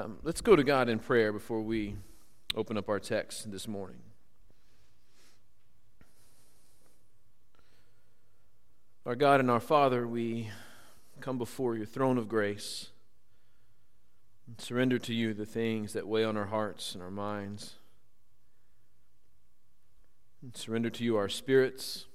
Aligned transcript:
Um, 0.00 0.16
let's 0.22 0.40
go 0.40 0.56
to 0.56 0.64
God 0.64 0.88
in 0.88 0.98
prayer 0.98 1.30
before 1.30 1.60
we 1.60 1.94
open 2.56 2.78
up 2.78 2.88
our 2.88 2.98
text 2.98 3.50
this 3.50 3.68
morning. 3.68 3.98
Our 9.04 9.14
God 9.14 9.40
and 9.40 9.50
our 9.50 9.60
Father, 9.60 10.08
we 10.08 10.48
come 11.20 11.36
before 11.36 11.76
your 11.76 11.84
throne 11.84 12.16
of 12.16 12.30
grace 12.30 12.88
and 14.46 14.58
surrender 14.58 14.98
to 15.00 15.12
you 15.12 15.34
the 15.34 15.44
things 15.44 15.92
that 15.92 16.08
weigh 16.08 16.24
on 16.24 16.34
our 16.34 16.46
hearts 16.46 16.94
and 16.94 17.02
our 17.02 17.10
minds. 17.10 17.74
And 20.40 20.56
surrender 20.56 20.88
to 20.88 21.04
you 21.04 21.18
our 21.18 21.28
spirits 21.28 22.06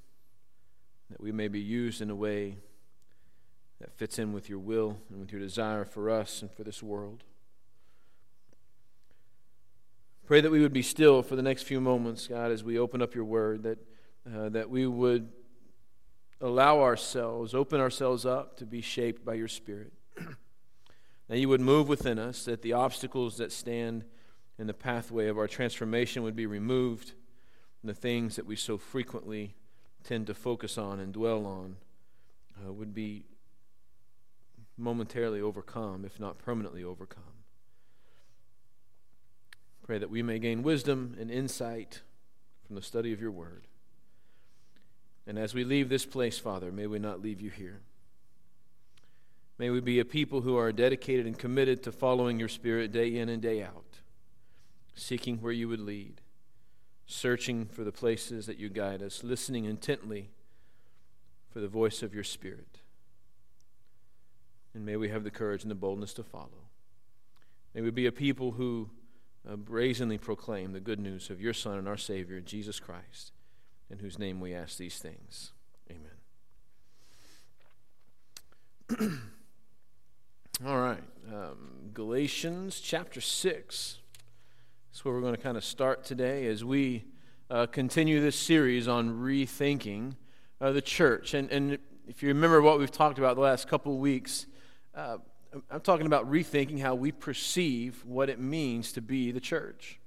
that 1.12 1.22
we 1.22 1.32
may 1.32 1.50
be 1.50 1.60
used 1.60 2.02
in 2.02 2.10
a 2.10 2.16
way 2.16 2.58
that 3.80 3.94
fits 3.94 4.18
in 4.18 4.34
with 4.34 4.50
your 4.50 4.58
will 4.58 4.98
and 5.12 5.20
with 5.20 5.32
your 5.32 5.42
desire 5.42 5.86
for 5.86 6.10
us 6.10 6.42
and 6.42 6.50
for 6.50 6.64
this 6.64 6.82
world. 6.82 7.24
Pray 10.26 10.42
that 10.42 10.50
we 10.50 10.62
would 10.62 10.74
be 10.74 10.82
still 10.82 11.22
for 11.22 11.36
the 11.36 11.44
next 11.44 11.64
few 11.64 11.80
moments, 11.80 12.26
God, 12.28 12.52
as 12.52 12.64
we 12.64 12.80
open 12.80 13.00
up 13.00 13.14
your 13.14 13.26
word, 13.26 13.62
that, 13.62 13.78
uh, 14.34 14.50
that 14.50 14.72
we 14.72 14.88
would 14.88 15.30
allow 16.42 16.82
ourselves, 16.82 17.54
open 17.54 17.80
ourselves 17.80 18.26
up 18.26 18.58
to 18.58 18.66
be 18.66 18.82
shaped 18.82 19.24
by 19.24 19.36
your 19.36 19.48
Spirit. 19.48 19.94
that 21.28 21.38
you 21.38 21.48
would 21.48 21.62
move 21.62 21.88
within 21.88 22.18
us, 22.18 22.44
that 22.46 22.64
the 22.64 22.74
obstacles 22.74 23.38
that 23.38 23.52
stand 23.52 24.04
in 24.58 24.66
the 24.66 24.74
pathway 24.74 25.28
of 25.28 25.38
our 25.38 25.48
transformation 25.48 26.24
would 26.24 26.36
be 26.36 26.48
removed, 26.48 27.14
and 27.84 27.90
the 27.90 27.94
things 27.94 28.36
that 28.36 28.48
we 28.48 28.56
so 28.56 28.80
frequently 28.80 29.54
tend 30.04 30.26
to 30.26 30.34
focus 30.34 30.76
on 30.76 31.00
and 31.00 31.14
dwell 31.14 31.46
on 31.46 31.76
uh, 32.66 32.73
would 32.73 32.96
be 32.96 33.26
momentarily 34.76 35.40
overcome, 35.40 36.04
if 36.04 36.20
not 36.20 36.40
permanently 36.40 36.84
overcome. 36.84 37.34
Pray 39.85 39.99
that 39.99 40.09
we 40.09 40.23
may 40.23 40.39
gain 40.39 40.63
wisdom 40.63 41.16
and 41.20 41.30
insight 41.30 42.02
from 42.66 42.75
the 42.75 42.81
study 42.81 43.14
of 43.14 43.22
your 43.22 43.30
word. 43.30 43.67
And 45.27 45.38
as 45.38 45.53
we 45.53 45.64
leave 45.64 45.89
this 45.89 46.08
place, 46.08 46.39
Father, 46.39 46.72
may 46.72 46.88
we 46.88 46.97
not 46.97 47.22
leave 47.22 47.39
you 47.39 47.52
here. 47.52 47.81
May 49.59 49.69
we 49.69 49.81
be 49.81 50.00
a 50.00 50.05
people 50.05 50.42
who 50.42 50.58
are 50.58 50.72
dedicated 50.72 51.27
and 51.27 51.38
committed 51.38 51.83
to 51.83 51.92
following 51.92 52.39
your 52.39 52.50
Spirit 52.50 52.92
day 52.92 53.16
in 53.16 53.30
and 53.30 53.44
day 53.44 53.61
out, 53.61 54.00
seeking 54.95 55.38
where 55.38 55.53
you 55.53 55.67
would 55.67 55.80
lead, 55.80 56.20
searching 57.05 57.67
for 57.67 57.83
the 57.83 57.92
places 57.92 58.47
that 58.47 58.58
you 58.58 58.70
guide 58.70 59.03
us, 59.03 59.23
listening 59.23 59.66
intently 59.66 60.31
for 61.53 61.59
the 61.59 61.67
voice 61.67 62.02
of 62.02 62.11
your 62.11 62.23
Spirit. 62.23 62.80
And 64.73 64.83
may 64.83 64.95
we 64.95 65.09
have 65.09 65.23
the 65.23 65.30
courage 65.30 65.61
and 65.61 65.70
the 65.70 65.75
boldness 65.75 66.16
to 66.16 66.23
follow. 66.23 66.70
May 67.75 67.81
we 67.81 67.92
be 67.92 68.08
a 68.08 68.11
people 68.11 68.53
who 68.53 68.89
uh, 69.50 69.56
brazenly 69.56 70.18
proclaim 70.18 70.74
the 70.74 70.80
good 70.80 71.00
news 71.00 71.30
of 71.30 71.40
your 71.40 71.54
Son 71.54 71.78
and 71.78 71.88
our 71.88 71.98
Savior, 71.98 72.42
Jesus 72.42 72.80
Christ, 72.80 73.32
in 73.90 74.00
whose 74.00 74.18
name 74.18 74.40
we 74.40 74.54
ask 74.54 74.78
these 74.78 74.98
things. 74.98 75.52
Amen. 78.90 79.22
All 80.66 80.80
right. 80.80 81.04
Um, 81.32 81.90
Galatians 81.94 82.80
chapter 82.80 83.20
6. 83.22 83.98
That's 84.90 85.04
where 85.04 85.14
we're 85.14 85.22
going 85.22 85.36
to 85.36 85.42
kind 85.42 85.58
of 85.58 85.66
start 85.66 86.06
today 86.06 86.48
as 86.48 86.64
we 86.64 87.04
uh, 87.50 87.66
continue 87.66 88.22
this 88.22 88.36
series 88.36 88.88
on 88.88 89.20
rethinking 89.20 90.16
uh, 90.62 90.72
the 90.72 90.82
church. 90.82 91.34
And, 91.34 91.52
and 91.52 91.78
if 92.08 92.23
you 92.23 92.30
remember 92.30 92.62
what 92.62 92.80
we've 92.80 92.92
talked 92.92 93.18
about 93.18 93.36
the 93.36 93.42
last 93.42 93.68
couple 93.68 93.94
of 93.94 94.00
weeks, 94.00 94.46
uh, 94.96 95.18
I'm 95.72 95.81
talking 95.81 96.06
about 96.06 96.30
rethinking 96.30 96.81
how 96.81 96.95
we 96.95 97.11
perceive 97.11 98.03
what 98.06 98.30
it 98.30 98.39
means 98.39 98.92
to 98.94 99.02
be 99.02 99.31
the 99.31 99.39
church, 99.39 100.00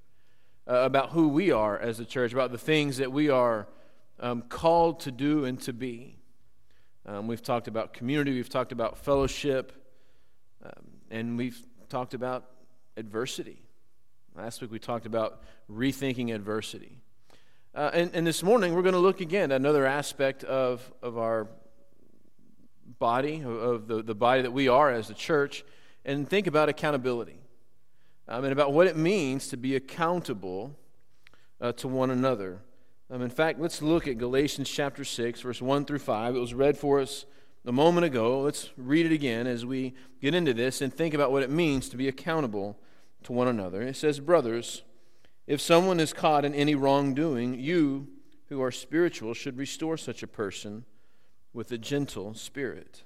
uh, 0.68 0.74
about 0.80 1.10
who 1.10 1.28
we 1.28 1.50
are 1.50 1.78
as 1.78 2.00
a 2.00 2.04
church, 2.04 2.34
about 2.34 2.52
the 2.52 2.58
things 2.58 2.98
that 2.98 3.12
we 3.12 3.30
are 3.30 3.66
um, 4.20 4.42
called 4.42 5.00
to 5.00 5.10
do 5.10 5.46
and 5.46 5.58
to 5.62 5.72
be. 5.72 6.18
Um, 7.06 7.26
we've 7.26 7.42
talked 7.42 7.66
about 7.66 7.94
community, 7.94 8.32
we've 8.32 8.50
talked 8.50 8.72
about 8.72 8.98
fellowship, 8.98 9.72
um, 10.62 10.72
and 11.10 11.38
we've 11.38 11.64
talked 11.88 12.12
about 12.12 12.44
adversity. 12.98 13.62
Last 14.36 14.60
week 14.60 14.70
we 14.70 14.78
talked 14.78 15.06
about 15.06 15.42
rethinking 15.70 16.34
adversity. 16.34 17.00
Uh, 17.74 17.90
and, 17.94 18.10
and 18.12 18.26
this 18.26 18.42
morning 18.42 18.74
we're 18.74 18.82
going 18.82 18.92
to 18.92 18.98
look 18.98 19.22
again 19.22 19.50
at 19.50 19.56
another 19.56 19.86
aspect 19.86 20.44
of, 20.44 20.92
of 21.02 21.16
our 21.16 21.48
body, 22.98 23.42
of 23.44 23.86
the, 23.86 24.02
the 24.02 24.14
body 24.14 24.42
that 24.42 24.52
we 24.52 24.68
are 24.68 24.90
as 24.92 25.10
a 25.10 25.14
church, 25.14 25.64
and 26.04 26.28
think 26.28 26.46
about 26.46 26.68
accountability 26.68 27.40
um, 28.28 28.44
and 28.44 28.52
about 28.52 28.72
what 28.72 28.86
it 28.86 28.96
means 28.96 29.48
to 29.48 29.56
be 29.56 29.76
accountable 29.76 30.74
uh, 31.60 31.72
to 31.72 31.88
one 31.88 32.10
another. 32.10 32.60
Um, 33.10 33.22
in 33.22 33.30
fact, 33.30 33.58
let's 33.58 33.80
look 33.80 34.06
at 34.06 34.18
Galatians 34.18 34.68
chapter 34.68 35.04
6, 35.04 35.40
verse 35.40 35.62
1 35.62 35.84
through 35.84 35.98
5. 35.98 36.36
It 36.36 36.38
was 36.38 36.54
read 36.54 36.76
for 36.76 37.00
us 37.00 37.24
a 37.66 37.72
moment 37.72 38.04
ago. 38.04 38.40
Let's 38.40 38.70
read 38.76 39.06
it 39.06 39.12
again 39.12 39.46
as 39.46 39.64
we 39.64 39.94
get 40.20 40.34
into 40.34 40.54
this 40.54 40.80
and 40.80 40.92
think 40.92 41.14
about 41.14 41.32
what 41.32 41.42
it 41.42 41.50
means 41.50 41.88
to 41.88 41.96
be 41.96 42.08
accountable 42.08 42.78
to 43.24 43.32
one 43.32 43.48
another. 43.48 43.82
It 43.82 43.96
says, 43.96 44.20
Brothers, 44.20 44.82
if 45.46 45.60
someone 45.60 46.00
is 46.00 46.12
caught 46.12 46.44
in 46.44 46.54
any 46.54 46.74
wrongdoing, 46.74 47.58
you 47.58 48.08
who 48.48 48.62
are 48.62 48.70
spiritual 48.70 49.34
should 49.34 49.56
restore 49.56 49.96
such 49.96 50.22
a 50.22 50.26
person 50.26 50.84
with 51.58 51.72
a 51.72 51.76
gentle 51.76 52.34
spirit, 52.34 53.02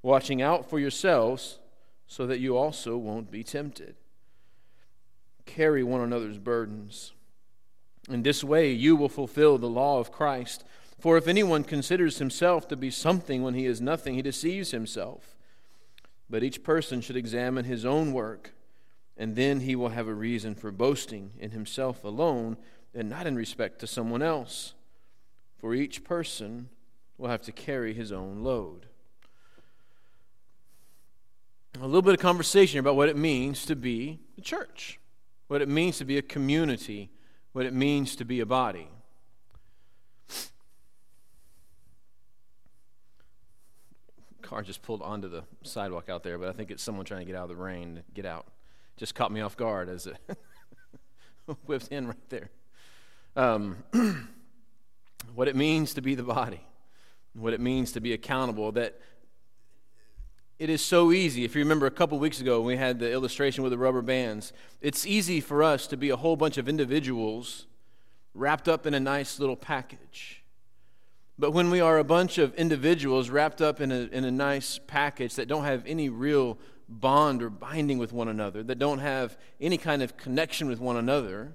watching 0.00 0.40
out 0.40 0.70
for 0.70 0.78
yourselves 0.78 1.58
so 2.06 2.26
that 2.26 2.40
you 2.40 2.56
also 2.56 2.96
won't 2.96 3.30
be 3.30 3.44
tempted. 3.44 3.94
Carry 5.44 5.84
one 5.84 6.00
another's 6.00 6.38
burdens. 6.38 7.12
In 8.08 8.22
this 8.22 8.42
way, 8.42 8.72
you 8.72 8.96
will 8.96 9.10
fulfill 9.10 9.58
the 9.58 9.68
law 9.68 9.98
of 9.98 10.10
Christ. 10.10 10.64
For 10.98 11.18
if 11.18 11.28
anyone 11.28 11.64
considers 11.64 12.16
himself 12.16 12.66
to 12.68 12.76
be 12.76 12.90
something 12.90 13.42
when 13.42 13.52
he 13.52 13.66
is 13.66 13.82
nothing, 13.82 14.14
he 14.14 14.22
deceives 14.22 14.70
himself. 14.70 15.36
But 16.30 16.42
each 16.42 16.62
person 16.62 17.02
should 17.02 17.16
examine 17.16 17.66
his 17.66 17.84
own 17.84 18.14
work, 18.14 18.54
and 19.18 19.36
then 19.36 19.60
he 19.60 19.76
will 19.76 19.90
have 19.90 20.08
a 20.08 20.14
reason 20.14 20.54
for 20.54 20.70
boasting 20.70 21.32
in 21.38 21.50
himself 21.50 22.04
alone 22.04 22.56
and 22.94 23.10
not 23.10 23.26
in 23.26 23.36
respect 23.36 23.80
to 23.80 23.86
someone 23.86 24.22
else. 24.22 24.72
For 25.58 25.74
each 25.74 26.04
person 26.04 26.70
will 27.22 27.28
have 27.28 27.42
to 27.42 27.52
carry 27.52 27.94
his 27.94 28.10
own 28.10 28.42
load. 28.42 28.86
A 31.80 31.86
little 31.86 32.02
bit 32.02 32.14
of 32.14 32.20
conversation 32.20 32.80
about 32.80 32.96
what 32.96 33.08
it 33.08 33.16
means 33.16 33.64
to 33.66 33.76
be 33.76 34.18
the 34.34 34.42
church, 34.42 34.98
what 35.46 35.62
it 35.62 35.68
means 35.68 35.98
to 35.98 36.04
be 36.04 36.18
a 36.18 36.22
community, 36.22 37.10
what 37.52 37.64
it 37.64 37.72
means 37.72 38.16
to 38.16 38.24
be 38.24 38.40
a 38.40 38.46
body. 38.46 38.88
Car 44.42 44.62
just 44.62 44.82
pulled 44.82 45.00
onto 45.00 45.28
the 45.28 45.44
sidewalk 45.62 46.08
out 46.08 46.24
there, 46.24 46.38
but 46.38 46.48
I 46.48 46.52
think 46.52 46.72
it's 46.72 46.82
someone 46.82 47.06
trying 47.06 47.20
to 47.20 47.26
get 47.26 47.36
out 47.36 47.44
of 47.44 47.56
the 47.56 47.62
rain, 47.62 48.02
get 48.12 48.26
out. 48.26 48.48
Just 48.96 49.14
caught 49.14 49.30
me 49.30 49.40
off 49.40 49.56
guard 49.56 49.88
as 49.88 50.08
it 50.08 50.16
whipped 51.66 51.86
in 51.88 52.08
right 52.08 52.28
there. 52.30 52.50
Um, 53.36 53.76
what 55.36 55.46
it 55.46 55.54
means 55.54 55.94
to 55.94 56.02
be 56.02 56.16
the 56.16 56.24
body 56.24 56.60
what 57.34 57.52
it 57.52 57.60
means 57.60 57.92
to 57.92 58.00
be 58.00 58.12
accountable, 58.12 58.72
that 58.72 59.00
it 60.58 60.70
is 60.70 60.80
so 60.80 61.10
easy. 61.10 61.44
If 61.44 61.56
you 61.56 61.60
remember 61.62 61.86
a 61.86 61.90
couple 61.90 62.18
weeks 62.18 62.40
ago, 62.40 62.60
we 62.60 62.76
had 62.76 62.98
the 62.98 63.10
illustration 63.10 63.64
with 63.64 63.72
the 63.72 63.78
rubber 63.78 64.02
bands. 64.02 64.52
It's 64.80 65.06
easy 65.06 65.40
for 65.40 65.62
us 65.62 65.86
to 65.88 65.96
be 65.96 66.10
a 66.10 66.16
whole 66.16 66.36
bunch 66.36 66.56
of 66.58 66.68
individuals 66.68 67.66
wrapped 68.34 68.68
up 68.68 68.86
in 68.86 68.94
a 68.94 69.00
nice 69.00 69.40
little 69.40 69.56
package. 69.56 70.42
But 71.38 71.50
when 71.50 71.70
we 71.70 71.80
are 71.80 71.98
a 71.98 72.04
bunch 72.04 72.38
of 72.38 72.54
individuals 72.54 73.30
wrapped 73.30 73.60
up 73.60 73.80
in 73.80 73.90
a, 73.90 74.02
in 74.12 74.24
a 74.24 74.30
nice 74.30 74.78
package 74.86 75.34
that 75.34 75.48
don't 75.48 75.64
have 75.64 75.82
any 75.86 76.08
real 76.08 76.58
bond 76.88 77.42
or 77.42 77.50
binding 77.50 77.98
with 77.98 78.12
one 78.12 78.28
another, 78.28 78.62
that 78.62 78.78
don't 78.78 79.00
have 79.00 79.36
any 79.60 79.78
kind 79.78 80.02
of 80.02 80.16
connection 80.16 80.68
with 80.68 80.78
one 80.78 80.96
another, 80.96 81.54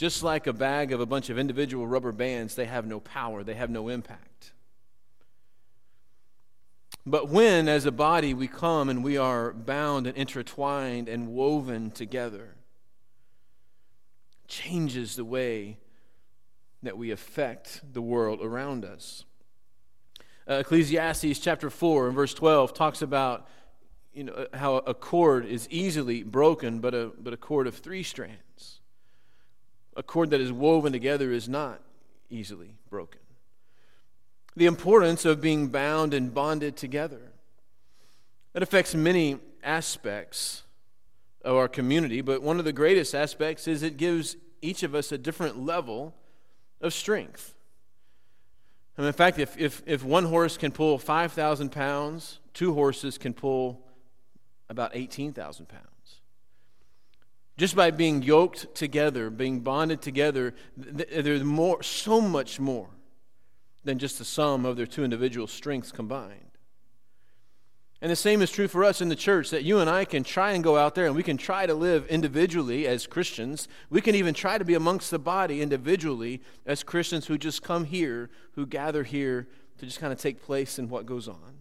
just 0.00 0.22
like 0.22 0.46
a 0.46 0.52
bag 0.54 0.92
of 0.92 1.00
a 1.00 1.04
bunch 1.04 1.28
of 1.28 1.38
individual 1.38 1.86
rubber 1.86 2.10
bands, 2.10 2.54
they 2.54 2.64
have 2.64 2.86
no 2.86 3.00
power, 3.00 3.44
they 3.44 3.52
have 3.52 3.68
no 3.68 3.88
impact. 3.88 4.52
But 7.04 7.28
when, 7.28 7.68
as 7.68 7.84
a 7.84 7.92
body, 7.92 8.32
we 8.32 8.48
come 8.48 8.88
and 8.88 9.04
we 9.04 9.18
are 9.18 9.52
bound 9.52 10.06
and 10.06 10.16
intertwined 10.16 11.06
and 11.06 11.28
woven 11.28 11.90
together, 11.90 12.54
changes 14.48 15.16
the 15.16 15.24
way 15.24 15.76
that 16.82 16.96
we 16.96 17.10
affect 17.10 17.82
the 17.92 18.00
world 18.00 18.40
around 18.40 18.86
us. 18.86 19.26
Uh, 20.48 20.54
Ecclesiastes 20.54 21.38
chapter 21.40 21.68
4 21.68 22.06
and 22.06 22.16
verse 22.16 22.32
12 22.32 22.72
talks 22.72 23.02
about 23.02 23.46
you 24.14 24.24
know, 24.24 24.46
how 24.54 24.76
a 24.76 24.94
cord 24.94 25.44
is 25.44 25.68
easily 25.68 26.22
broken, 26.22 26.80
but 26.80 26.94
a, 26.94 27.12
but 27.20 27.34
a 27.34 27.36
cord 27.36 27.66
of 27.66 27.76
three 27.76 28.02
strands 28.02 28.79
a 29.96 30.02
cord 30.02 30.30
that 30.30 30.40
is 30.40 30.52
woven 30.52 30.92
together 30.92 31.32
is 31.32 31.48
not 31.48 31.80
easily 32.28 32.76
broken. 32.88 33.20
The 34.56 34.66
importance 34.66 35.24
of 35.24 35.40
being 35.40 35.68
bound 35.68 36.14
and 36.14 36.32
bonded 36.32 36.76
together. 36.76 37.32
It 38.54 38.62
affects 38.62 38.94
many 38.94 39.38
aspects 39.62 40.62
of 41.44 41.56
our 41.56 41.68
community, 41.68 42.20
but 42.20 42.42
one 42.42 42.58
of 42.58 42.64
the 42.64 42.72
greatest 42.72 43.14
aspects 43.14 43.68
is 43.68 43.82
it 43.82 43.96
gives 43.96 44.36
each 44.62 44.82
of 44.82 44.94
us 44.94 45.12
a 45.12 45.18
different 45.18 45.64
level 45.64 46.14
of 46.80 46.92
strength. 46.92 47.54
And 48.96 49.06
in 49.06 49.12
fact, 49.12 49.38
if, 49.38 49.56
if, 49.56 49.82
if 49.86 50.04
one 50.04 50.24
horse 50.24 50.56
can 50.56 50.72
pull 50.72 50.98
5,000 50.98 51.70
pounds, 51.70 52.38
two 52.52 52.74
horses 52.74 53.16
can 53.16 53.32
pull 53.32 53.80
about 54.68 54.90
18,000 54.94 55.66
pounds. 55.66 55.86
Just 57.60 57.76
by 57.76 57.90
being 57.90 58.22
yoked 58.22 58.74
together, 58.74 59.28
being 59.28 59.60
bonded 59.60 60.00
together, 60.00 60.54
there's 60.78 61.44
more, 61.44 61.82
so 61.82 62.18
much 62.18 62.58
more 62.58 62.88
than 63.84 63.98
just 63.98 64.16
the 64.16 64.24
sum 64.24 64.64
of 64.64 64.78
their 64.78 64.86
two 64.86 65.04
individual 65.04 65.46
strengths 65.46 65.92
combined. 65.92 66.52
And 68.00 68.10
the 68.10 68.16
same 68.16 68.40
is 68.40 68.50
true 68.50 68.66
for 68.66 68.82
us 68.82 69.02
in 69.02 69.10
the 69.10 69.14
church 69.14 69.50
that 69.50 69.62
you 69.62 69.78
and 69.78 69.90
I 69.90 70.06
can 70.06 70.24
try 70.24 70.52
and 70.52 70.64
go 70.64 70.78
out 70.78 70.94
there 70.94 71.04
and 71.04 71.14
we 71.14 71.22
can 71.22 71.36
try 71.36 71.66
to 71.66 71.74
live 71.74 72.06
individually 72.06 72.86
as 72.86 73.06
Christians. 73.06 73.68
We 73.90 74.00
can 74.00 74.14
even 74.14 74.32
try 74.32 74.56
to 74.56 74.64
be 74.64 74.72
amongst 74.72 75.10
the 75.10 75.18
body 75.18 75.60
individually 75.60 76.40
as 76.64 76.82
Christians 76.82 77.26
who 77.26 77.36
just 77.36 77.62
come 77.62 77.84
here, 77.84 78.30
who 78.52 78.64
gather 78.64 79.04
here 79.04 79.48
to 79.76 79.84
just 79.84 80.00
kind 80.00 80.14
of 80.14 80.18
take 80.18 80.42
place 80.42 80.78
in 80.78 80.88
what 80.88 81.04
goes 81.04 81.28
on. 81.28 81.58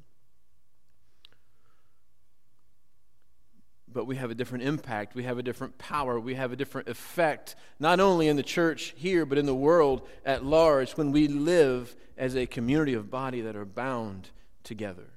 But 3.91 4.05
we 4.05 4.17
have 4.17 4.29
a 4.29 4.35
different 4.35 4.63
impact. 4.63 5.15
We 5.15 5.23
have 5.23 5.37
a 5.37 5.43
different 5.43 5.77
power. 5.77 6.19
We 6.19 6.35
have 6.35 6.51
a 6.51 6.55
different 6.55 6.87
effect, 6.89 7.55
not 7.79 7.99
only 7.99 8.27
in 8.27 8.35
the 8.35 8.43
church 8.43 8.93
here, 8.95 9.25
but 9.25 9.37
in 9.37 9.45
the 9.45 9.55
world 9.55 10.07
at 10.25 10.45
large 10.45 10.91
when 10.91 11.11
we 11.11 11.27
live 11.27 11.95
as 12.17 12.35
a 12.35 12.45
community 12.45 12.93
of 12.93 13.09
body 13.09 13.41
that 13.41 13.55
are 13.55 13.65
bound 13.65 14.29
together 14.63 15.07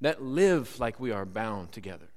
that 0.00 0.22
live 0.22 0.80
like 0.80 0.98
we 0.98 1.10
are 1.10 1.26
bound 1.26 1.72
together. 1.72 2.08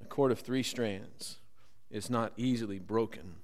A 0.00 0.06
cord 0.06 0.30
of 0.30 0.40
three 0.40 0.62
strands 0.62 1.38
is 1.90 2.08
not 2.08 2.32
easily 2.36 2.78
broken. 2.78 3.36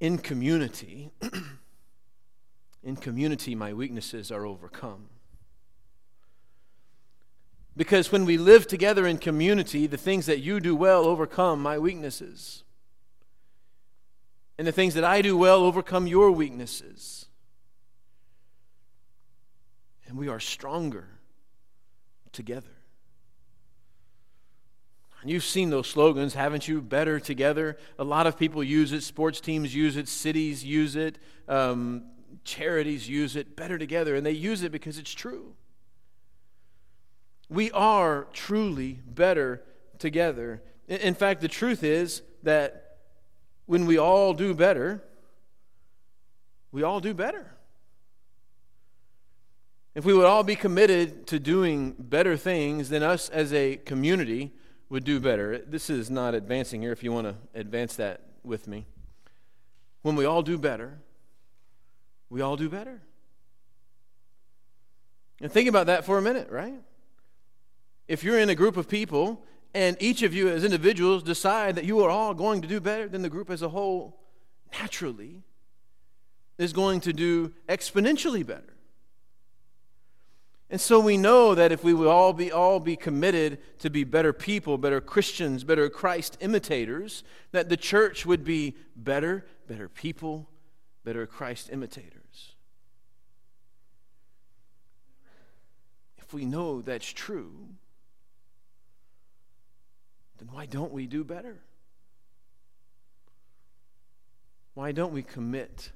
In 0.00 0.18
community, 0.18 1.10
in 2.84 2.96
community, 2.96 3.54
my 3.54 3.72
weaknesses 3.72 4.30
are 4.30 4.46
overcome. 4.46 5.08
Because 7.78 8.12
when 8.12 8.26
we 8.26 8.36
live 8.36 8.66
together 8.66 9.06
in 9.06 9.16
community, 9.16 9.86
the 9.86 9.96
things 9.96 10.26
that 10.26 10.40
you 10.40 10.60
do 10.60 10.76
well 10.76 11.06
overcome 11.06 11.62
my 11.62 11.78
weaknesses. 11.78 12.64
And 14.58 14.66
the 14.66 14.72
things 14.72 14.92
that 14.92 15.04
I 15.04 15.22
do 15.22 15.38
well 15.38 15.62
overcome 15.62 16.06
your 16.06 16.30
weaknesses 16.30 17.28
and 20.08 20.16
we 20.16 20.28
are 20.28 20.40
stronger 20.40 21.06
together. 22.32 22.66
And 25.20 25.30
you've 25.30 25.44
seen 25.44 25.70
those 25.70 25.88
slogans, 25.88 26.34
haven't 26.34 26.66
you? 26.66 26.80
Better 26.80 27.20
together. 27.20 27.76
A 27.98 28.04
lot 28.04 28.26
of 28.26 28.38
people 28.38 28.64
use 28.64 28.92
it. 28.92 29.02
Sports 29.02 29.40
teams 29.40 29.74
use 29.74 29.96
it. 29.96 30.08
Cities 30.08 30.64
use 30.64 30.96
it. 30.96 31.18
Um, 31.48 32.04
charities 32.44 33.08
use 33.08 33.36
it. 33.36 33.56
Better 33.56 33.76
together. 33.78 34.14
And 34.14 34.24
they 34.24 34.32
use 34.32 34.62
it 34.62 34.72
because 34.72 34.96
it's 34.96 35.12
true. 35.12 35.54
We 37.48 37.70
are 37.72 38.26
truly 38.32 39.00
better 39.06 39.62
together. 39.98 40.62
In 40.86 41.14
fact, 41.14 41.40
the 41.40 41.48
truth 41.48 41.82
is 41.82 42.22
that 42.42 42.96
when 43.66 43.86
we 43.86 43.98
all 43.98 44.34
do 44.34 44.54
better, 44.54 45.02
we 46.72 46.82
all 46.82 47.00
do 47.00 47.14
better. 47.14 47.52
If 49.94 50.04
we 50.04 50.14
would 50.14 50.26
all 50.26 50.44
be 50.44 50.56
committed 50.56 51.26
to 51.28 51.40
doing 51.40 51.94
better 51.98 52.36
things, 52.36 52.88
then 52.88 53.02
us 53.02 53.28
as 53.30 53.52
a 53.52 53.76
community 53.76 54.52
would 54.88 55.04
do 55.04 55.18
better. 55.20 55.58
This 55.58 55.90
is 55.90 56.10
not 56.10 56.34
advancing 56.34 56.82
here 56.82 56.92
if 56.92 57.02
you 57.02 57.12
want 57.12 57.26
to 57.26 57.34
advance 57.58 57.96
that 57.96 58.22
with 58.44 58.68
me. 58.68 58.86
When 60.02 60.16
we 60.16 60.24
all 60.24 60.42
do 60.42 60.56
better, 60.56 60.98
we 62.30 62.40
all 62.40 62.56
do 62.56 62.68
better. 62.68 63.00
And 65.40 65.50
think 65.50 65.68
about 65.68 65.86
that 65.86 66.04
for 66.04 66.18
a 66.18 66.22
minute, 66.22 66.50
right? 66.50 66.80
If 68.08 68.24
you're 68.24 68.38
in 68.38 68.48
a 68.48 68.54
group 68.54 68.76
of 68.76 68.88
people 68.88 69.44
and 69.74 69.96
each 70.00 70.22
of 70.22 70.34
you 70.34 70.48
as 70.48 70.64
individuals 70.64 71.22
decide 71.22 71.76
that 71.76 71.84
you 71.84 72.02
are 72.02 72.10
all 72.10 72.34
going 72.34 72.62
to 72.62 72.68
do 72.68 72.80
better, 72.80 73.06
than 73.06 73.22
the 73.22 73.28
group 73.28 73.50
as 73.50 73.62
a 73.62 73.68
whole 73.68 74.18
naturally 74.72 75.42
is 76.56 76.72
going 76.72 77.00
to 77.02 77.12
do 77.12 77.52
exponentially 77.68 78.44
better. 78.44 78.74
And 80.70 80.80
so 80.80 81.00
we 81.00 81.16
know 81.16 81.54
that 81.54 81.72
if 81.72 81.82
we 81.82 81.94
would 81.94 82.08
all 82.08 82.32
be 82.32 82.52
all 82.52 82.78
be 82.78 82.96
committed 82.96 83.58
to 83.78 83.88
be 83.88 84.04
better 84.04 84.34
people, 84.34 84.76
better 84.76 85.00
Christians, 85.00 85.64
better 85.64 85.88
Christ 85.88 86.36
imitators, 86.40 87.24
that 87.52 87.68
the 87.68 87.76
church 87.76 88.26
would 88.26 88.44
be 88.44 88.76
better, 88.94 89.46
better 89.66 89.88
people, 89.88 90.48
better 91.04 91.26
Christ 91.26 91.70
imitators. 91.72 92.54
If 96.18 96.34
we 96.34 96.44
know 96.44 96.82
that's 96.82 97.10
true, 97.10 97.68
then 100.38 100.48
why 100.52 100.66
don't 100.66 100.92
we 100.92 101.06
do 101.06 101.24
better? 101.24 101.58
Why 104.74 104.92
don't 104.92 105.12
we 105.12 105.22
commit 105.22 105.90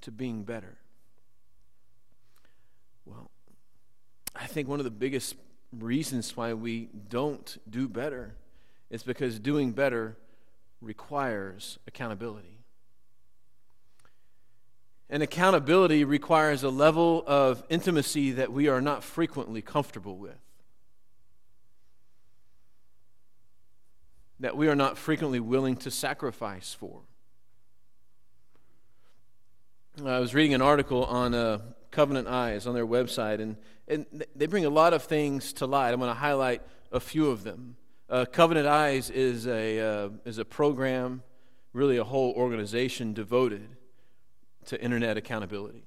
to 0.00 0.10
being 0.10 0.44
better? 0.44 0.78
Well, 3.04 3.30
I 4.34 4.46
think 4.46 4.68
one 4.68 4.80
of 4.80 4.84
the 4.84 4.90
biggest 4.90 5.36
reasons 5.78 6.36
why 6.36 6.54
we 6.54 6.88
don't 7.08 7.58
do 7.68 7.88
better 7.88 8.34
is 8.90 9.02
because 9.02 9.38
doing 9.38 9.72
better 9.72 10.16
requires 10.80 11.78
accountability. 11.86 12.58
And 15.08 15.22
accountability 15.22 16.04
requires 16.04 16.62
a 16.62 16.70
level 16.70 17.22
of 17.26 17.62
intimacy 17.68 18.32
that 18.32 18.52
we 18.52 18.68
are 18.68 18.80
not 18.80 19.04
frequently 19.04 19.60
comfortable 19.60 20.16
with. 20.16 20.41
That 24.42 24.56
we 24.56 24.66
are 24.66 24.74
not 24.74 24.98
frequently 24.98 25.38
willing 25.38 25.76
to 25.76 25.90
sacrifice 25.92 26.74
for. 26.74 27.02
I 30.04 30.18
was 30.18 30.34
reading 30.34 30.52
an 30.52 30.60
article 30.60 31.04
on 31.04 31.32
uh, 31.32 31.60
Covenant 31.92 32.26
Eyes 32.26 32.66
on 32.66 32.74
their 32.74 32.84
website, 32.84 33.40
and, 33.40 33.56
and 33.86 34.24
they 34.34 34.46
bring 34.46 34.64
a 34.64 34.70
lot 34.70 34.94
of 34.94 35.04
things 35.04 35.52
to 35.54 35.66
light. 35.66 35.92
I'm 35.92 36.00
going 36.00 36.10
to 36.10 36.18
highlight 36.18 36.60
a 36.90 36.98
few 36.98 37.30
of 37.30 37.44
them. 37.44 37.76
Uh, 38.10 38.24
Covenant 38.24 38.66
Eyes 38.66 39.10
is 39.10 39.46
a, 39.46 39.78
uh, 39.78 40.08
is 40.24 40.38
a 40.38 40.44
program, 40.44 41.22
really 41.72 41.98
a 41.98 42.04
whole 42.04 42.32
organization 42.32 43.12
devoted 43.12 43.76
to 44.66 44.82
internet 44.82 45.16
accountability. 45.16 45.86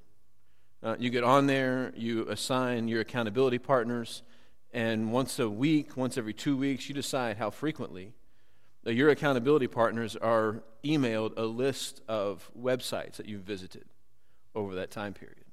Uh, 0.82 0.96
you 0.98 1.10
get 1.10 1.26
on 1.26 1.48
there, 1.48 1.92
you 1.98 2.26
assign 2.30 2.88
your 2.88 3.02
accountability 3.02 3.58
partners, 3.58 4.24
and 4.72 5.12
once 5.12 5.40
a 5.40 5.50
week, 5.50 5.98
once 5.98 6.18
every 6.18 6.34
two 6.34 6.56
weeks, 6.56 6.88
you 6.88 6.96
decide 6.96 7.36
how 7.36 7.50
frequently 7.50 8.14
your 8.94 9.10
accountability 9.10 9.68
partners 9.68 10.16
are 10.16 10.64
emailed 10.84 11.38
a 11.38 11.44
list 11.44 12.02
of 12.08 12.50
websites 12.60 13.14
that 13.14 13.26
you've 13.26 13.42
visited 13.42 13.86
over 14.54 14.76
that 14.76 14.92
time 14.92 15.14
period. 15.14 15.46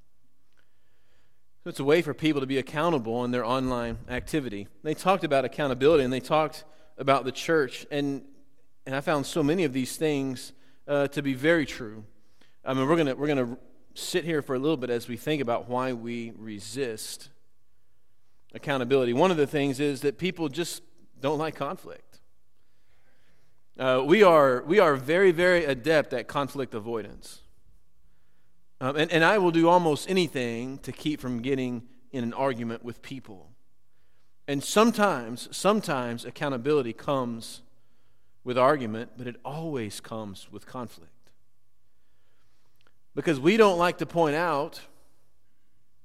So 1.64 1.70
it's 1.70 1.80
a 1.80 1.84
way 1.84 2.02
for 2.02 2.12
people 2.12 2.40
to 2.40 2.46
be 2.46 2.58
accountable 2.58 3.24
in 3.24 3.30
their 3.30 3.44
online 3.44 3.98
activity. 4.08 4.66
They 4.82 4.94
talked 4.94 5.24
about 5.24 5.44
accountability 5.44 6.04
and 6.04 6.12
they 6.12 6.20
talked 6.20 6.64
about 6.98 7.24
the 7.24 7.32
church, 7.32 7.86
and, 7.90 8.22
and 8.84 8.94
I 8.94 9.00
found 9.00 9.26
so 9.26 9.42
many 9.42 9.64
of 9.64 9.72
these 9.72 9.96
things 9.96 10.52
uh, 10.86 11.06
to 11.08 11.22
be 11.22 11.34
very 11.34 11.64
true. 11.64 12.04
I 12.64 12.74
mean, 12.74 12.88
we're 12.88 12.96
going 12.96 13.16
we're 13.16 13.28
gonna 13.28 13.56
sit 13.94 14.24
here 14.24 14.42
for 14.42 14.54
a 14.54 14.58
little 14.58 14.76
bit 14.76 14.90
as 14.90 15.08
we 15.08 15.16
think 15.16 15.40
about 15.40 15.68
why 15.68 15.92
we 15.92 16.32
resist 16.36 17.28
accountability. 18.54 19.12
One 19.12 19.30
of 19.30 19.36
the 19.36 19.46
things 19.46 19.80
is 19.80 20.02
that 20.02 20.18
people 20.18 20.48
just 20.48 20.82
don't 21.20 21.38
like 21.38 21.54
conflict. 21.54 22.20
Uh, 23.82 24.00
we, 24.00 24.22
are, 24.22 24.62
we 24.64 24.78
are 24.78 24.94
very, 24.94 25.32
very 25.32 25.64
adept 25.64 26.12
at 26.12 26.28
conflict 26.28 26.72
avoidance. 26.72 27.40
Um, 28.80 28.94
and, 28.94 29.10
and 29.10 29.24
I 29.24 29.38
will 29.38 29.50
do 29.50 29.68
almost 29.68 30.08
anything 30.08 30.78
to 30.84 30.92
keep 30.92 31.20
from 31.20 31.42
getting 31.42 31.82
in 32.12 32.22
an 32.22 32.32
argument 32.32 32.84
with 32.84 33.02
people. 33.02 33.50
And 34.46 34.62
sometimes, 34.62 35.48
sometimes 35.50 36.24
accountability 36.24 36.92
comes 36.92 37.62
with 38.44 38.56
argument, 38.56 39.14
but 39.16 39.26
it 39.26 39.34
always 39.44 39.98
comes 39.98 40.46
with 40.52 40.64
conflict. 40.64 41.10
Because 43.16 43.40
we 43.40 43.56
don't 43.56 43.78
like 43.78 43.98
to 43.98 44.06
point 44.06 44.36
out 44.36 44.80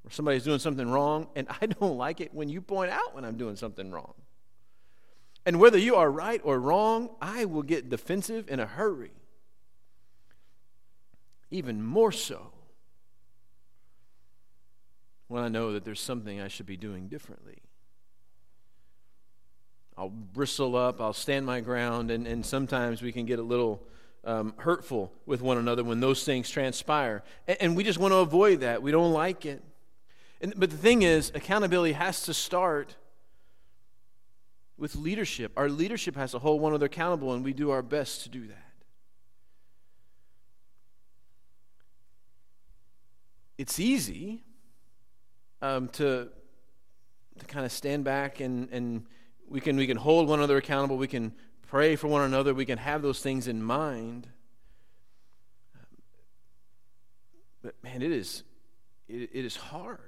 where 0.01 0.12
somebody's 0.12 0.43
doing 0.43 0.57
something 0.57 0.89
wrong, 0.89 1.27
and 1.36 1.46
I 1.62 1.67
don't 1.67 1.96
like 1.98 2.22
it 2.22 2.34
when 2.34 2.50
you 2.50 2.60
point 2.60 2.89
out 2.89 3.13
when 3.13 3.24
I'm 3.24 3.38
doing 3.38 3.55
something 3.55 3.91
wrong. 3.91 4.15
And 5.48 5.62
whether 5.62 5.77
you 5.77 5.96
are 5.96 6.12
right 6.12 6.42
or 6.44 6.60
wrong, 6.60 7.10
I 7.22 7.46
will 7.46 7.63
get 7.63 7.88
defensive 7.89 8.50
in 8.50 8.60
a 8.60 8.66
hurry. 8.66 9.13
Even 11.50 11.82
more 11.82 12.12
so 12.12 12.51
when 15.30 15.46
I 15.46 15.48
know 15.48 15.72
that 15.72 15.86
there's 15.86 16.01
something 16.01 16.42
I 16.42 16.50
should 16.50 16.66
be 16.66 16.75
doing 16.75 17.08
differently. 17.08 17.60
I'll 19.98 20.10
bristle 20.10 20.75
up, 20.75 21.00
I'll 21.00 21.13
stand 21.13 21.46
my 21.46 21.62
ground, 21.62 22.12
and, 22.12 22.27
and 22.27 22.46
sometimes 22.46 23.01
we 23.01 23.13
can 23.13 23.25
get 23.25 23.39
a 23.39 23.44
little 23.44 23.82
um, 24.25 24.54
hurtful 24.58 25.13
with 25.25 25.42
one 25.42 25.58
another 25.58 25.86
when 25.86 26.01
those 26.01 26.25
things 26.25 26.50
transpire. 26.50 27.24
And, 27.48 27.58
and 27.62 27.77
we 27.77 27.86
just 27.86 28.00
want 28.00 28.12
to 28.12 28.18
avoid 28.18 28.60
that. 28.60 28.84
We 28.84 28.92
don't 28.92 29.13
like 29.13 29.46
it. 29.46 29.63
And, 30.42 30.54
but 30.58 30.72
the 30.72 30.77
thing 30.77 31.04
is, 31.04 31.32
accountability 31.34 31.94
has 31.94 32.24
to 32.24 32.34
start 32.34 32.98
with 34.77 34.96
leadership. 34.96 35.51
Our 35.57 35.69
leadership 35.69 36.15
has 36.15 36.31
to 36.31 36.39
hold 36.39 36.62
one 36.62 36.72
another 36.72 36.86
accountable, 36.86 37.34
and 37.34 37.43
we 37.43 37.53
do 37.53 37.72
our 37.72 37.81
best 37.81 38.24
to 38.24 38.29
do 38.29 38.48
that. 38.48 38.63
It's 43.57 43.79
easy 43.79 44.43
um, 45.63 45.88
to, 45.89 46.29
to 47.39 47.46
kind 47.46 47.65
of 47.65 47.72
stand 47.72 48.03
back 48.03 48.39
and, 48.39 48.69
and 48.72 49.05
we, 49.50 49.60
can, 49.60 49.77
we 49.77 49.88
can 49.88 49.98
hold 49.98 50.27
one 50.27 50.39
another 50.39 50.57
accountable. 50.57 50.98
We 50.98 51.07
can 51.07 51.34
pray 51.67 51.96
for 51.96 52.07
one 52.07 52.22
another. 52.22 52.53
We 52.53 52.65
can 52.65 52.77
have 52.77 53.01
those 53.01 53.19
things 53.19 53.48
in 53.48 53.63
mind. 53.63 54.27
But 57.63 57.75
man, 57.84 58.01
it 58.01 58.12
is, 58.12 58.43
it, 59.07 59.29
it 59.34 59.46
is 59.46 59.55
hard. 59.55 60.06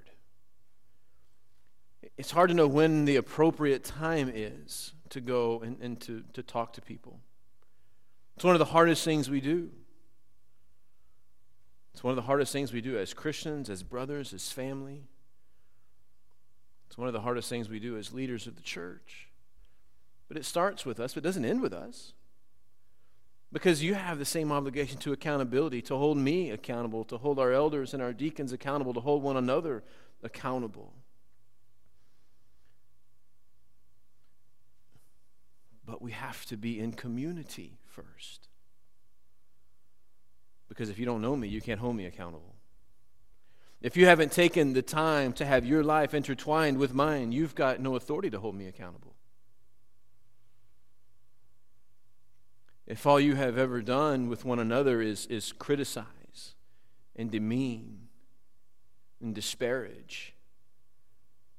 It's 2.20 2.32
hard 2.32 2.50
to 2.50 2.54
know 2.54 2.68
when 2.68 3.06
the 3.06 3.16
appropriate 3.16 3.86
time 3.86 4.30
is 4.36 4.92
to 5.12 5.22
go 5.22 5.62
and, 5.62 5.80
and 5.80 5.98
to, 6.02 6.22
to 6.34 6.44
talk 6.44 6.74
to 6.74 6.82
people. 6.82 7.22
It's 8.36 8.44
one 8.44 8.56
of 8.56 8.60
the 8.60 8.66
hardest 8.66 9.06
things 9.06 9.30
we 9.30 9.40
do. 9.40 9.70
It's 11.94 12.04
one 12.04 12.12
of 12.12 12.18
the 12.18 12.24
hardest 12.24 12.52
things 12.52 12.74
we 12.74 12.82
do 12.82 12.98
as 12.98 13.14
Christians, 13.14 13.70
as 13.70 13.84
brothers, 13.84 14.34
as 14.34 14.52
family. 14.52 15.06
It's 16.90 16.98
one 16.98 17.08
of 17.08 17.14
the 17.14 17.22
hardest 17.22 17.48
things 17.48 17.70
we 17.70 17.80
do 17.80 17.96
as 17.96 18.12
leaders 18.14 18.48
of 18.48 18.58
the 18.58 18.64
church. 18.64 19.30
But 20.28 20.36
it 20.36 20.44
starts 20.44 20.86
with 20.86 21.00
us, 21.00 21.14
but 21.14 21.24
it 21.24 21.28
doesn't 21.28 21.46
end 21.46 21.62
with 21.62 21.72
us. 21.72 22.12
Because 23.54 23.82
you 23.82 23.94
have 23.94 24.20
the 24.20 24.26
same 24.26 24.52
obligation 24.52 24.98
to 25.00 25.14
accountability, 25.14 25.82
to 25.84 25.96
hold 25.96 26.18
me 26.18 26.50
accountable, 26.50 27.06
to 27.06 27.18
hold 27.18 27.40
our 27.40 27.54
elders 27.54 27.94
and 27.94 28.04
our 28.04 28.12
deacons 28.12 28.52
accountable, 28.52 28.94
to 28.94 29.00
hold 29.00 29.24
one 29.24 29.38
another 29.38 29.86
accountable. 30.22 30.96
But 35.90 36.04
we 36.04 36.12
have 36.12 36.46
to 36.46 36.56
be 36.56 36.80
in 36.80 36.92
community 36.92 37.80
first. 37.88 38.48
Because 40.68 40.92
if 40.92 41.00
you 41.00 41.06
don't 41.06 41.20
know 41.20 41.36
me, 41.36 41.48
you 41.48 41.62
can't 41.62 41.80
hold 41.80 41.96
me 41.96 42.06
accountable. 42.06 42.54
If 43.82 43.98
you 43.98 44.06
haven't 44.06 44.32
taken 44.32 44.74
the 44.74 44.84
time 44.84 45.34
to 45.34 45.46
have 45.46 45.66
your 45.66 45.84
life 45.84 46.14
intertwined 46.14 46.78
with 46.78 46.94
mine, 46.94 47.32
you've 47.32 47.56
got 47.56 47.80
no 47.80 47.96
authority 47.96 48.30
to 48.30 48.40
hold 48.40 48.54
me 48.54 48.68
accountable. 48.68 49.16
If 52.86 53.08
all 53.08 53.20
you 53.20 53.34
have 53.34 53.58
ever 53.58 53.82
done 53.82 54.30
with 54.30 54.46
one 54.46 54.60
another 54.60 55.02
is, 55.02 55.26
is 55.26 55.52
criticize 55.54 56.54
and 57.16 57.32
demean 57.32 58.10
and 59.20 59.34
disparage, 59.34 60.36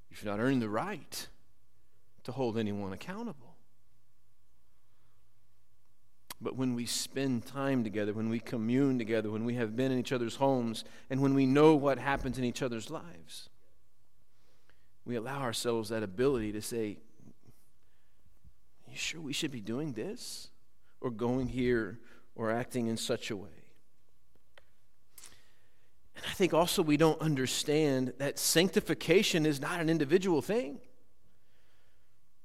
you've 0.08 0.24
not 0.24 0.38
earned 0.38 0.62
the 0.62 0.68
right 0.68 1.26
to 2.22 2.30
hold 2.30 2.56
anyone 2.56 2.92
accountable. 2.92 3.49
But 6.40 6.56
when 6.56 6.74
we 6.74 6.86
spend 6.86 7.44
time 7.44 7.84
together, 7.84 8.14
when 8.14 8.30
we 8.30 8.40
commune 8.40 8.98
together, 8.98 9.30
when 9.30 9.44
we 9.44 9.56
have 9.56 9.76
been 9.76 9.92
in 9.92 9.98
each 9.98 10.12
other's 10.12 10.36
homes, 10.36 10.84
and 11.10 11.20
when 11.20 11.34
we 11.34 11.44
know 11.44 11.74
what 11.74 11.98
happens 11.98 12.38
in 12.38 12.44
each 12.44 12.62
other's 12.62 12.90
lives, 12.90 13.50
we 15.04 15.16
allow 15.16 15.40
ourselves 15.40 15.90
that 15.90 16.02
ability 16.02 16.52
to 16.52 16.62
say, 16.62 16.96
You 18.88 18.96
sure 18.96 19.20
we 19.20 19.34
should 19.34 19.50
be 19.50 19.60
doing 19.60 19.92
this? 19.92 20.48
Or 21.02 21.10
going 21.10 21.48
here 21.48 21.98
or 22.34 22.50
acting 22.50 22.86
in 22.86 22.96
such 22.96 23.30
a 23.30 23.36
way? 23.36 23.48
And 26.16 26.24
I 26.26 26.32
think 26.32 26.52
also 26.52 26.82
we 26.82 26.96
don't 26.96 27.20
understand 27.20 28.14
that 28.18 28.38
sanctification 28.38 29.46
is 29.46 29.60
not 29.60 29.80
an 29.80 29.88
individual 29.88 30.42
thing 30.42 30.80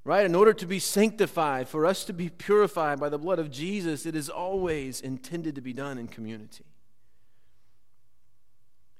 right? 0.06 0.26
In 0.26 0.36
order 0.36 0.54
to 0.54 0.66
be 0.68 0.80
sanctified, 0.80 1.68
for 1.68 1.86
us 1.86 2.06
to 2.06 2.14
be 2.14 2.30
purified 2.30 3.00
by 3.00 3.10
the 3.10 3.18
blood 3.18 3.40
of 3.40 3.52
Jesus, 3.52 4.06
it 4.06 4.16
is 4.16 4.30
always 4.30 5.02
intended 5.02 5.56
to 5.56 5.62
be 5.62 5.74
done 5.74 5.98
in 5.98 6.08
community. 6.08 6.64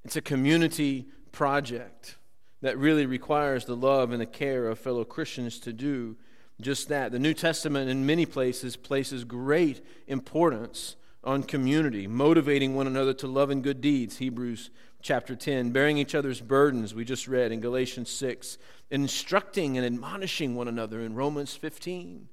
It's 0.04 0.16
a 0.16 0.20
community 0.20 1.06
project 1.32 2.16
that 2.60 2.76
really 2.76 3.06
requires 3.06 3.64
the 3.64 3.76
love 3.76 4.10
and 4.10 4.20
the 4.20 4.26
care 4.26 4.68
of 4.68 4.78
fellow 4.78 5.04
Christians 5.04 5.60
to 5.60 5.72
do 5.72 6.16
just 6.60 6.88
that. 6.88 7.12
The 7.12 7.18
New 7.18 7.34
Testament, 7.34 7.88
in 7.88 8.04
many 8.04 8.26
places, 8.26 8.76
places 8.76 9.24
great 9.24 9.84
importance 10.08 10.96
on 11.26 11.42
community, 11.42 12.06
motivating 12.06 12.76
one 12.76 12.86
another 12.86 13.12
to 13.12 13.26
love 13.26 13.50
and 13.50 13.62
good 13.62 13.80
deeds, 13.80 14.18
Hebrews 14.18 14.70
chapter 15.02 15.34
10, 15.34 15.70
bearing 15.70 15.98
each 15.98 16.14
other's 16.14 16.40
burdens, 16.40 16.94
we 16.94 17.04
just 17.04 17.26
read 17.26 17.50
in 17.50 17.60
Galatians 17.60 18.08
6, 18.10 18.58
instructing 18.90 19.76
and 19.76 19.84
admonishing 19.84 20.54
one 20.54 20.68
another 20.68 21.00
in 21.00 21.14
Romans 21.14 21.54
15. 21.54 22.28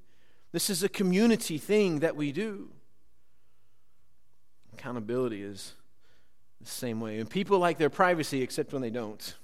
This 0.52 0.70
is 0.70 0.84
a 0.84 0.88
community 0.88 1.58
thing 1.58 1.98
that 1.98 2.14
we 2.14 2.30
do. 2.30 2.70
Accountability 4.72 5.42
is 5.42 5.74
the 6.60 6.70
same 6.70 7.00
way. 7.00 7.18
And 7.18 7.28
people 7.28 7.58
like 7.58 7.78
their 7.78 7.90
privacy 7.90 8.42
except 8.42 8.72
when 8.72 8.80
they 8.80 8.90
don't. 8.90 9.34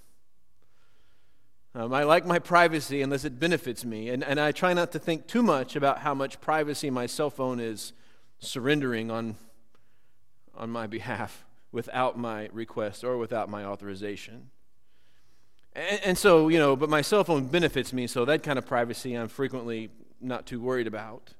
Um, 1.74 1.92
I 1.92 2.04
like 2.04 2.26
my 2.26 2.38
privacy 2.38 3.02
unless 3.02 3.24
it 3.24 3.38
benefits 3.38 3.84
me. 3.84 4.08
And, 4.08 4.24
and 4.24 4.40
I 4.40 4.52
try 4.52 4.72
not 4.72 4.92
to 4.92 4.98
think 4.98 5.26
too 5.26 5.42
much 5.42 5.76
about 5.76 5.98
how 5.98 6.14
much 6.14 6.40
privacy 6.40 6.90
my 6.90 7.06
cell 7.06 7.30
phone 7.30 7.60
is 7.60 7.92
surrendering 8.40 9.10
on, 9.10 9.36
on 10.54 10.70
my 10.70 10.86
behalf 10.86 11.44
without 11.72 12.18
my 12.18 12.48
request 12.52 13.04
or 13.04 13.16
without 13.16 13.48
my 13.48 13.64
authorization. 13.64 14.50
And, 15.74 16.00
and, 16.04 16.18
so, 16.18 16.48
you 16.48 16.58
know, 16.58 16.74
but 16.74 16.90
my 16.90 17.02
cell 17.02 17.22
phone 17.22 17.46
benefits 17.46 17.92
me, 17.92 18.06
so 18.06 18.24
that 18.24 18.42
kind 18.42 18.58
of 18.58 18.66
privacy 18.66 19.14
I'm 19.14 19.28
frequently 19.28 19.90
not 20.20 20.46
too 20.46 20.60
worried 20.60 20.86
about. 20.86 21.34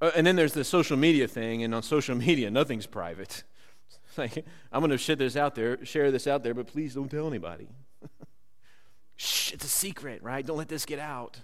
Uh, 0.00 0.10
and 0.16 0.26
then 0.26 0.36
there's 0.36 0.52
the 0.52 0.64
social 0.64 0.96
media 0.96 1.26
thing, 1.26 1.62
and 1.62 1.74
on 1.74 1.82
social 1.82 2.14
media, 2.28 2.50
nothing's 2.50 2.86
private. 2.86 3.44
like, 4.16 4.44
I'm 4.70 4.80
going 4.80 4.90
to 4.90 4.98
share 4.98 5.16
this 5.16 5.36
out 5.36 5.54
there, 5.54 5.82
share 5.84 6.10
this 6.10 6.26
out 6.26 6.42
there, 6.42 6.54
but 6.54 6.66
please 6.66 6.94
don't 6.94 7.10
tell 7.10 7.26
anybody. 7.26 7.68
Shh, 9.16 9.52
it's 9.52 9.64
a 9.64 9.68
secret, 9.68 10.22
right? 10.22 10.44
Don't 10.44 10.58
let 10.58 10.68
this 10.68 10.84
get 10.84 10.98
out. 10.98 11.38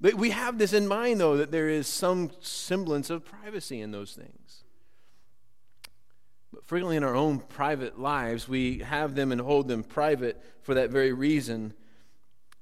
We 0.00 0.30
have 0.30 0.58
this 0.58 0.72
in 0.72 0.86
mind, 0.86 1.20
though, 1.20 1.36
that 1.36 1.50
there 1.50 1.68
is 1.68 1.86
some 1.86 2.30
semblance 2.40 3.08
of 3.08 3.24
privacy 3.24 3.80
in 3.80 3.90
those 3.90 4.12
things. 4.12 4.64
But 6.52 6.66
frequently 6.66 6.96
in 6.96 7.04
our 7.04 7.16
own 7.16 7.38
private 7.38 7.98
lives, 7.98 8.46
we 8.48 8.78
have 8.78 9.14
them 9.14 9.32
and 9.32 9.40
hold 9.40 9.66
them 9.66 9.82
private 9.82 10.42
for 10.62 10.74
that 10.74 10.90
very 10.90 11.12
reason. 11.12 11.74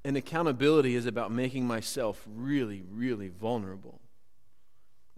And 0.04 0.16
accountability 0.16 0.94
is 0.94 1.06
about 1.06 1.32
making 1.32 1.66
myself 1.66 2.24
really, 2.26 2.84
really 2.88 3.28
vulnerable, 3.28 4.00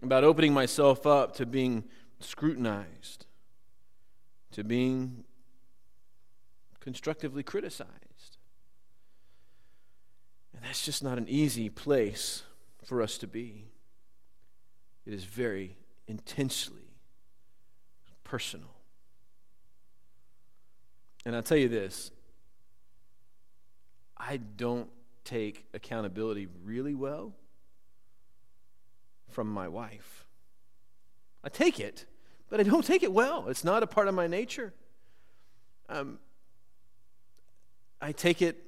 about 0.01 0.23
opening 0.23 0.53
myself 0.53 1.05
up 1.05 1.35
to 1.35 1.45
being 1.45 1.83
scrutinized, 2.19 3.25
to 4.51 4.63
being 4.63 5.25
constructively 6.79 7.43
criticized. 7.43 8.04
That's 10.65 10.83
just 10.83 11.03
not 11.03 11.19
an 11.19 11.29
easy 11.29 11.69
place 11.69 12.41
for 12.85 13.03
us 13.03 13.19
to 13.19 13.27
be. 13.27 13.65
It 15.05 15.13
is 15.13 15.23
very 15.23 15.77
intensely 16.07 16.89
personal. 18.23 18.73
And 21.23 21.35
I'll 21.35 21.43
tell 21.43 21.57
you 21.57 21.69
this 21.69 22.09
I 24.17 24.37
don't 24.37 24.89
take 25.23 25.65
accountability 25.75 26.47
really 26.63 26.95
well 26.95 27.33
from 29.29 29.47
my 29.47 29.67
wife. 29.67 30.25
I 31.43 31.49
take 31.49 31.79
it, 31.79 32.07
but 32.49 32.59
I 32.59 32.63
don't 32.63 32.83
take 32.83 33.03
it 33.03 33.13
well. 33.13 33.49
It's 33.49 33.63
not 33.63 33.83
a 33.83 33.87
part 33.87 34.07
of 34.07 34.15
my 34.15 34.25
nature. 34.25 34.73
Um, 35.89 36.17
I 38.01 38.11
take 38.11 38.41
it 38.41 38.65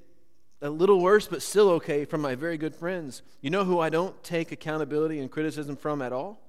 a 0.61 0.69
little 0.69 0.99
worse, 0.99 1.27
but 1.27 1.41
still 1.41 1.69
okay 1.71 2.05
from 2.05 2.21
my 2.21 2.35
very 2.35 2.57
good 2.57 2.75
friends. 2.75 3.21
You 3.41 3.49
know 3.49 3.63
who 3.63 3.79
I 3.79 3.89
don't 3.89 4.21
take 4.23 4.51
accountability 4.51 5.19
and 5.19 5.29
criticism 5.29 5.75
from 5.75 6.01
at 6.01 6.11
all? 6.11 6.41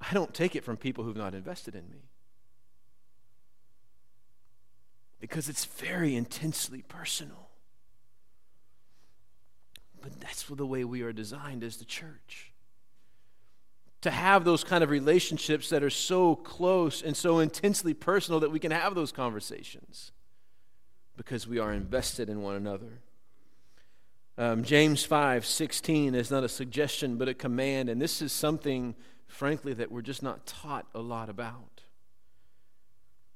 I 0.00 0.12
don't 0.12 0.34
take 0.34 0.54
it 0.54 0.64
from 0.64 0.76
people 0.76 1.04
who've 1.04 1.16
not 1.16 1.34
invested 1.34 1.74
in 1.74 1.88
me. 1.88 2.10
Because 5.20 5.48
it's 5.48 5.64
very 5.64 6.14
intensely 6.14 6.82
personal. 6.82 7.48
But 10.02 10.20
that's 10.20 10.42
the 10.42 10.66
way 10.66 10.84
we 10.84 11.02
are 11.02 11.12
designed 11.12 11.64
as 11.64 11.78
the 11.78 11.86
church. 11.86 12.52
To 14.02 14.10
have 14.10 14.44
those 14.44 14.62
kind 14.62 14.84
of 14.84 14.90
relationships 14.90 15.70
that 15.70 15.82
are 15.82 15.90
so 15.90 16.36
close 16.36 17.00
and 17.00 17.16
so 17.16 17.38
intensely 17.38 17.94
personal 17.94 18.40
that 18.40 18.52
we 18.52 18.58
can 18.58 18.70
have 18.70 18.94
those 18.94 19.10
conversations 19.10 20.12
because 21.16 21.46
we 21.46 21.58
are 21.58 21.72
invested 21.72 22.28
in 22.28 22.42
one 22.42 22.56
another. 22.56 23.00
Um, 24.38 24.64
James 24.64 25.02
5 25.04 25.46
16 25.46 26.14
is 26.14 26.30
not 26.30 26.44
a 26.44 26.48
suggestion, 26.48 27.16
but 27.16 27.28
a 27.28 27.34
command. 27.34 27.88
And 27.88 28.00
this 28.00 28.20
is 28.20 28.32
something, 28.32 28.94
frankly, 29.26 29.72
that 29.74 29.90
we're 29.90 30.02
just 30.02 30.22
not 30.22 30.46
taught 30.46 30.86
a 30.94 31.00
lot 31.00 31.30
about. 31.30 31.82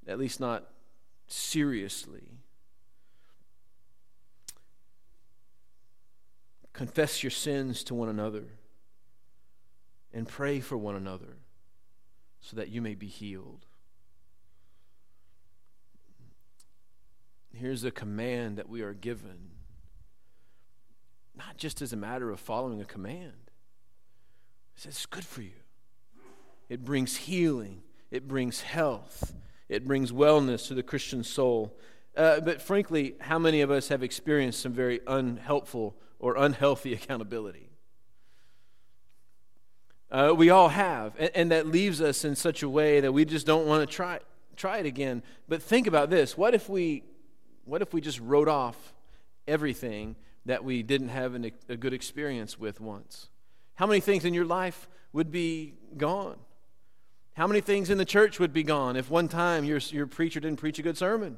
At 0.06 0.18
least 0.18 0.40
not 0.40 0.68
seriously. 1.26 2.28
Confess 6.72 7.22
your 7.22 7.30
sins 7.30 7.82
to 7.84 7.94
one 7.94 8.08
another 8.08 8.44
and 10.12 10.26
pray 10.26 10.60
for 10.60 10.76
one 10.76 10.96
another 10.96 11.36
so 12.40 12.56
that 12.56 12.68
you 12.68 12.80
may 12.80 12.94
be 12.94 13.06
healed. 13.06 13.66
Here's 17.52 17.84
a 17.84 17.90
command 17.90 18.58
that 18.58 18.68
we 18.68 18.82
are 18.82 18.94
given, 18.94 19.50
not 21.36 21.56
just 21.56 21.82
as 21.82 21.92
a 21.92 21.96
matter 21.96 22.30
of 22.30 22.40
following 22.40 22.80
a 22.80 22.84
command. 22.84 23.32
It 24.76 24.82
says 24.82 24.94
it's 24.94 25.06
good 25.06 25.24
for 25.24 25.42
you. 25.42 25.50
It 26.68 26.84
brings 26.84 27.16
healing, 27.16 27.82
it 28.10 28.28
brings 28.28 28.60
health, 28.60 29.34
it 29.68 29.86
brings 29.86 30.12
wellness 30.12 30.68
to 30.68 30.74
the 30.74 30.82
Christian 30.82 31.24
soul. 31.24 31.76
Uh, 32.16 32.40
but 32.40 32.62
frankly, 32.62 33.14
how 33.20 33.38
many 33.38 33.60
of 33.60 33.70
us 33.70 33.88
have 33.88 34.02
experienced 34.02 34.60
some 34.60 34.72
very 34.72 35.00
unhelpful 35.06 35.96
or 36.18 36.36
unhealthy 36.36 36.92
accountability? 36.94 37.70
Uh, 40.10 40.34
we 40.36 40.50
all 40.50 40.68
have. 40.68 41.14
And, 41.18 41.30
and, 41.34 41.50
that 41.52 41.68
leaves 41.68 42.00
us 42.00 42.24
in 42.24 42.34
such 42.34 42.62
a 42.62 42.68
way 42.68 43.00
that 43.00 43.12
we 43.12 43.24
just 43.24 43.46
don't 43.46 43.66
want 43.66 43.88
to 43.88 43.94
try, 43.94 44.18
try 44.56 44.78
it 44.78 44.86
again. 44.86 45.22
But 45.48 45.62
think 45.62 45.86
about 45.86 46.10
this 46.10 46.36
what 46.36 46.54
if 46.54 46.68
we, 46.68 47.04
what 47.70 47.82
if 47.82 47.94
we 47.94 48.00
just 48.00 48.18
wrote 48.18 48.48
off 48.48 48.92
everything 49.46 50.16
that 50.44 50.64
we 50.64 50.82
didn't 50.82 51.10
have 51.10 51.34
an, 51.34 51.52
a 51.68 51.76
good 51.76 51.92
experience 51.92 52.58
with 52.58 52.80
once? 52.80 53.28
How 53.76 53.86
many 53.86 54.00
things 54.00 54.24
in 54.24 54.34
your 54.34 54.44
life 54.44 54.88
would 55.12 55.30
be 55.30 55.74
gone? 55.96 56.36
How 57.34 57.46
many 57.46 57.60
things 57.60 57.88
in 57.88 57.96
the 57.96 58.04
church 58.04 58.40
would 58.40 58.52
be 58.52 58.64
gone 58.64 58.96
if 58.96 59.08
one 59.08 59.28
time 59.28 59.64
your, 59.64 59.78
your 59.90 60.08
preacher 60.08 60.40
didn't 60.40 60.58
preach 60.58 60.80
a 60.80 60.82
good 60.82 60.98
sermon? 60.98 61.36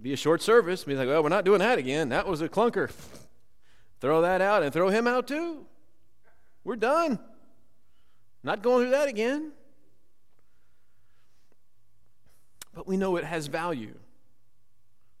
Be 0.00 0.12
a 0.12 0.16
short 0.16 0.42
service. 0.42 0.84
Be 0.84 0.94
like, 0.94 1.08
well, 1.08 1.22
we're 1.22 1.30
not 1.30 1.46
doing 1.46 1.60
that 1.60 1.78
again. 1.78 2.10
That 2.10 2.26
was 2.26 2.42
a 2.42 2.50
clunker. 2.50 2.90
Throw 4.00 4.20
that 4.20 4.42
out 4.42 4.62
and 4.62 4.72
throw 4.72 4.88
him 4.88 5.06
out 5.06 5.28
too. 5.28 5.64
We're 6.64 6.76
done. 6.76 7.18
Not 8.42 8.60
going 8.60 8.82
through 8.82 8.90
that 8.90 9.08
again. 9.08 9.52
But 12.74 12.86
we 12.86 12.96
know 12.96 13.16
it 13.16 13.24
has 13.24 13.46
value. 13.46 13.94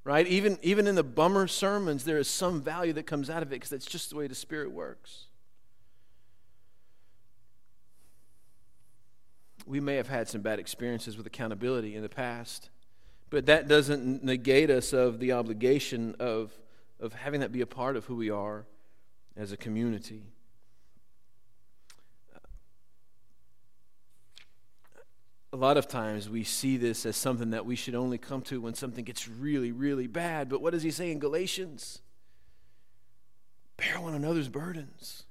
Right? 0.04 0.26
Even, 0.26 0.58
even 0.62 0.86
in 0.86 0.96
the 0.96 1.04
bummer 1.04 1.46
sermons, 1.46 2.04
there 2.04 2.18
is 2.18 2.28
some 2.28 2.60
value 2.60 2.92
that 2.94 3.06
comes 3.06 3.30
out 3.30 3.42
of 3.42 3.48
it 3.48 3.56
because 3.56 3.70
that's 3.70 3.86
just 3.86 4.10
the 4.10 4.16
way 4.16 4.26
the 4.26 4.34
Spirit 4.34 4.72
works. 4.72 5.26
We 9.64 9.78
may 9.78 9.94
have 9.94 10.08
had 10.08 10.28
some 10.28 10.40
bad 10.40 10.58
experiences 10.58 11.16
with 11.16 11.26
accountability 11.26 11.94
in 11.94 12.02
the 12.02 12.08
past, 12.08 12.70
but 13.30 13.46
that 13.46 13.68
doesn't 13.68 14.24
negate 14.24 14.70
us 14.70 14.92
of 14.92 15.20
the 15.20 15.32
obligation 15.32 16.16
of, 16.18 16.52
of 16.98 17.12
having 17.12 17.40
that 17.40 17.52
be 17.52 17.60
a 17.60 17.66
part 17.66 17.96
of 17.96 18.06
who 18.06 18.16
we 18.16 18.28
are 18.28 18.66
as 19.36 19.52
a 19.52 19.56
community. 19.56 20.24
A 25.52 25.56
lot 25.56 25.76
of 25.76 25.86
times 25.86 26.30
we 26.30 26.44
see 26.44 26.78
this 26.78 27.04
as 27.04 27.14
something 27.16 27.50
that 27.50 27.66
we 27.66 27.76
should 27.76 27.94
only 27.94 28.16
come 28.16 28.40
to 28.42 28.60
when 28.60 28.74
something 28.74 29.04
gets 29.04 29.28
really, 29.28 29.70
really 29.70 30.06
bad. 30.06 30.48
But 30.48 30.62
what 30.62 30.72
does 30.72 30.82
he 30.82 30.90
say 30.90 31.10
in 31.10 31.18
Galatians? 31.18 32.00
Bear 33.76 34.00
one 34.00 34.14
another's 34.14 34.48
burdens. 34.48 35.24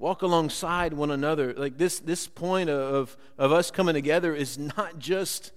Walk 0.00 0.22
alongside 0.22 0.94
one 0.94 1.12
another. 1.12 1.54
Like 1.54 1.78
this, 1.78 2.00
this 2.00 2.26
point 2.26 2.68
of, 2.68 3.16
of 3.38 3.52
us 3.52 3.70
coming 3.70 3.94
together 3.94 4.34
is 4.34 4.58
not 4.58 4.98
just 4.98 5.52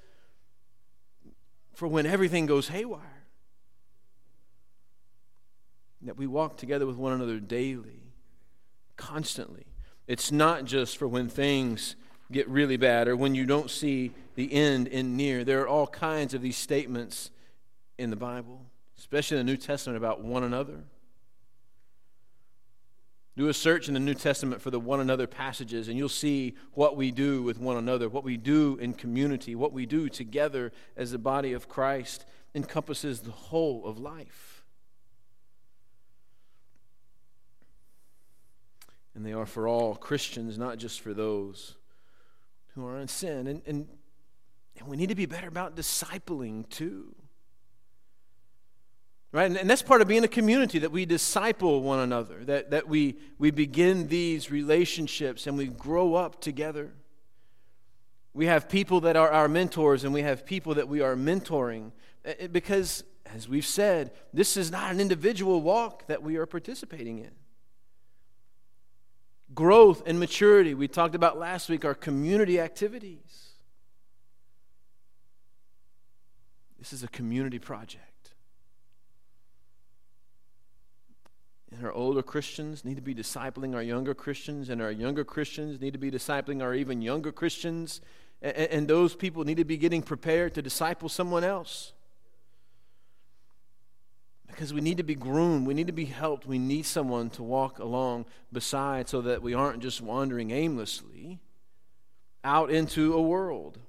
for 1.74 1.88
when 1.88 2.06
everything 2.06 2.46
goes 2.46 2.68
haywire 2.68 3.16
that 6.04 6.18
we 6.18 6.28
walk 6.28 6.58
together 6.58 6.86
with 6.86 6.96
one 6.96 7.14
another 7.14 7.40
daily, 7.40 8.04
constantly. 8.96 9.66
It's 10.08 10.32
not 10.32 10.66
just 10.66 10.98
for 10.98 11.08
when 11.08 11.28
things 11.28 11.96
get 12.32 12.48
really 12.50 12.78
bad 12.78 13.08
or 13.08 13.16
when 13.16 13.36
you 13.36 13.46
don't 13.46 13.70
see 13.70 14.12
the 14.36 14.52
end 14.54 14.88
in 14.88 15.16
near. 15.16 15.44
There 15.44 15.62
are 15.62 15.68
all 15.68 15.88
kinds 15.88 16.34
of 16.34 16.42
these 16.42 16.58
statements 16.58 17.32
in 17.98 18.10
the 18.10 18.16
Bible, 18.16 18.62
especially 18.98 19.40
in 19.40 19.46
the 19.46 19.52
New 19.52 19.58
Testament 19.58 19.98
about 19.98 20.24
one 20.24 20.44
another. 20.44 20.84
Do 23.38 23.50
a 23.50 23.54
search 23.54 23.90
in 23.90 23.94
the 23.94 24.00
New 24.00 24.14
Testament 24.14 24.62
for 24.62 24.72
the 24.72 24.80
one 24.80 25.02
another 25.02 25.28
passages, 25.28 25.90
and 25.90 25.98
you'll 25.98 26.08
see 26.08 26.56
what 26.72 26.96
we 26.96 27.12
do 27.12 27.44
with 27.44 27.60
one 27.60 27.76
another, 27.76 28.08
what 28.08 28.24
we 28.24 28.38
do 28.38 28.78
in 28.80 28.94
community, 28.94 29.56
what 29.56 29.74
we 29.74 29.86
do 29.86 30.08
together 30.08 30.72
as 30.96 31.12
the 31.12 31.18
body 31.18 31.52
of 31.52 31.68
Christ 31.68 32.26
encompasses 32.54 33.20
the 33.20 33.32
whole 33.32 33.86
of 33.86 33.98
life. 34.00 34.56
and 39.16 39.26
they 39.26 39.34
are 39.34 39.46
for 39.46 39.68
all 39.68 39.96
Christians, 39.96 40.58
not 40.58 40.78
just 40.78 41.02
for 41.02 41.14
those 41.14 41.76
who 42.76 42.86
are 42.86 43.00
in 43.00 43.08
sin. 43.08 43.48
And, 43.48 43.62
and, 43.66 43.88
and 44.78 44.88
we 44.88 44.98
need 44.98 45.10
to 45.10 45.16
be 45.16 45.26
better 45.26 45.48
about 45.48 45.76
discipling 45.76 46.70
too. 46.70 47.16
Right? 49.32 49.46
And, 49.46 49.58
and 49.58 49.70
that's 49.70 49.82
part 49.82 50.02
of 50.02 50.08
being 50.08 50.24
a 50.24 50.30
community 50.30 50.80
that 50.80 50.92
we 50.92 51.06
disciple 51.06 51.82
one 51.82 52.00
another, 52.00 52.44
that, 52.46 52.72
that 52.72 52.88
we, 52.88 53.18
we 53.38 53.52
begin 53.52 54.08
these 54.08 54.50
relationships 54.50 55.48
and 55.48 55.58
we 55.58 55.68
grow 55.68 56.16
up 56.16 56.40
together. 56.40 56.94
We 58.34 58.46
have 58.46 58.70
people 58.70 59.02
that 59.02 59.16
are 59.16 59.30
our 59.30 59.48
mentors 59.48 60.04
and 60.04 60.14
we 60.14 60.22
have 60.22 60.46
people 60.46 60.76
that 60.76 60.88
we 60.88 61.02
are 61.02 61.16
mentoring 61.16 61.92
uh, 62.26 62.32
uh, 62.44 62.48
because, 62.48 63.04
as 63.26 63.48
we've 63.48 63.66
said, 63.66 64.12
this 64.34 64.58
is 64.58 64.72
not 64.72 64.92
an 64.92 65.00
individual 65.00 65.62
walk 65.62 66.08
that 66.08 66.22
we 66.24 66.38
are 66.38 66.46
participating 66.46 67.20
in. 67.20 67.32
Growth 69.56 70.04
and 70.06 70.20
maturity, 70.20 70.74
we 70.74 70.90
talked 70.90 71.16
about 71.16 71.40
last 71.40 71.70
week, 71.70 71.86
are 71.86 71.94
community 71.94 72.60
activities. 72.60 73.52
This 76.78 76.92
is 76.92 77.04
a 77.04 77.08
community 77.08 77.58
project. 77.58 78.02
And 81.72 81.86
our 81.86 81.92
older 81.92 82.22
Christians 82.22 82.86
need 82.86 82.96
to 82.96 83.02
be 83.02 83.16
discipling 83.16 83.76
our 83.76 83.82
younger 83.82 84.14
Christians, 84.14 84.70
and 84.70 84.82
our 84.82 84.92
younger 84.92 85.24
Christians 85.24 85.82
need 85.82 85.94
to 85.94 86.00
be 86.00 86.12
discipling 86.12 86.62
our 86.62 86.74
even 86.76 87.02
younger 87.02 87.32
Christians. 87.32 88.02
And, 88.42 88.56
and 88.56 88.88
those 88.88 89.16
people 89.16 89.46
need 89.46 89.58
to 89.58 89.66
be 89.66 89.78
getting 89.78 90.02
prepared 90.02 90.54
to 90.56 90.62
disciple 90.62 91.10
someone 91.10 91.44
else 91.44 91.94
because 94.56 94.74
we 94.74 94.80
need 94.80 94.96
to 94.96 95.04
be 95.04 95.16
groomed. 95.16 95.68
We 95.68 95.74
need 95.74 95.88
to 95.88 95.94
be 95.94 96.06
helped. 96.06 96.48
We 96.48 96.58
need 96.58 96.86
someone 96.86 97.30
to 97.32 97.44
walk 97.44 97.80
along 97.80 98.26
beside 98.54 99.10
so 99.10 99.22
that 99.24 99.42
we 99.42 99.54
aren't 99.54 99.82
just 99.82 100.00
wandering 100.00 100.52
aimlessly 100.52 101.42
out 102.42 102.72
into 102.72 103.14
a 103.14 103.22
world. 103.22 103.80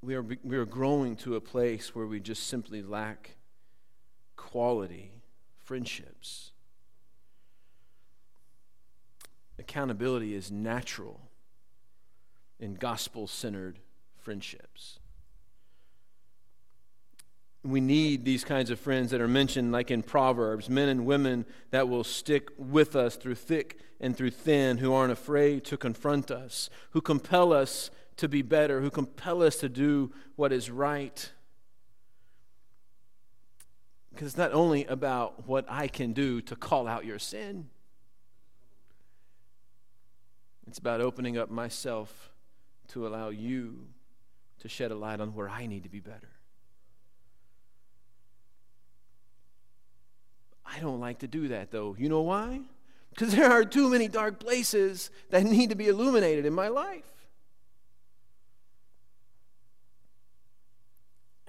We 0.00 0.14
are, 0.14 0.22
we 0.22 0.56
are 0.56 0.64
growing 0.64 1.16
to 1.16 1.36
a 1.36 1.40
place 1.42 1.94
where 1.94 2.06
we 2.06 2.18
just 2.18 2.46
simply 2.46 2.80
lack 2.80 3.32
quality 4.36 5.12
friendships. 5.58 6.52
Accountability 9.58 10.34
is 10.34 10.50
natural 10.50 11.20
in 12.58 12.76
gospel 12.76 13.26
centered 13.26 13.80
friendships. 14.20 14.98
We 17.62 17.80
need 17.80 18.24
these 18.24 18.44
kinds 18.44 18.70
of 18.70 18.80
friends 18.80 19.10
that 19.10 19.20
are 19.20 19.28
mentioned, 19.28 19.70
like 19.72 19.90
in 19.90 20.02
Proverbs 20.02 20.70
men 20.70 20.88
and 20.88 21.04
women 21.04 21.44
that 21.70 21.88
will 21.88 22.04
stick 22.04 22.48
with 22.56 22.96
us 22.96 23.16
through 23.16 23.34
thick 23.34 23.78
and 24.00 24.16
through 24.16 24.30
thin, 24.30 24.78
who 24.78 24.94
aren't 24.94 25.12
afraid 25.12 25.64
to 25.66 25.76
confront 25.76 26.30
us, 26.30 26.70
who 26.92 27.02
compel 27.02 27.52
us 27.52 27.90
to 28.16 28.28
be 28.28 28.42
better, 28.42 28.80
who 28.80 28.90
compel 28.90 29.42
us 29.42 29.56
to 29.56 29.68
do 29.68 30.10
what 30.36 30.52
is 30.52 30.70
right. 30.70 31.32
Because 34.10 34.28
it's 34.28 34.38
not 34.38 34.52
only 34.52 34.84
about 34.86 35.46
what 35.46 35.64
I 35.68 35.86
can 35.86 36.12
do 36.12 36.40
to 36.42 36.56
call 36.56 36.86
out 36.86 37.04
your 37.04 37.18
sin, 37.18 37.68
it's 40.66 40.78
about 40.78 41.00
opening 41.00 41.36
up 41.36 41.50
myself 41.50 42.30
to 42.88 43.06
allow 43.06 43.28
you 43.28 43.86
to 44.60 44.68
shed 44.68 44.90
a 44.90 44.94
light 44.94 45.20
on 45.20 45.34
where 45.34 45.48
I 45.48 45.66
need 45.66 45.82
to 45.82 45.88
be 45.88 46.00
better. 46.00 46.28
I 50.64 50.78
don't 50.80 51.00
like 51.00 51.20
to 51.20 51.26
do 51.26 51.48
that 51.48 51.70
though. 51.70 51.96
You 51.98 52.08
know 52.08 52.22
why? 52.22 52.60
Because 53.10 53.34
there 53.34 53.50
are 53.50 53.64
too 53.64 53.90
many 53.90 54.08
dark 54.08 54.38
places 54.38 55.10
that 55.30 55.44
need 55.44 55.70
to 55.70 55.76
be 55.76 55.88
illuminated 55.88 56.46
in 56.46 56.52
my 56.52 56.68
life. 56.68 57.04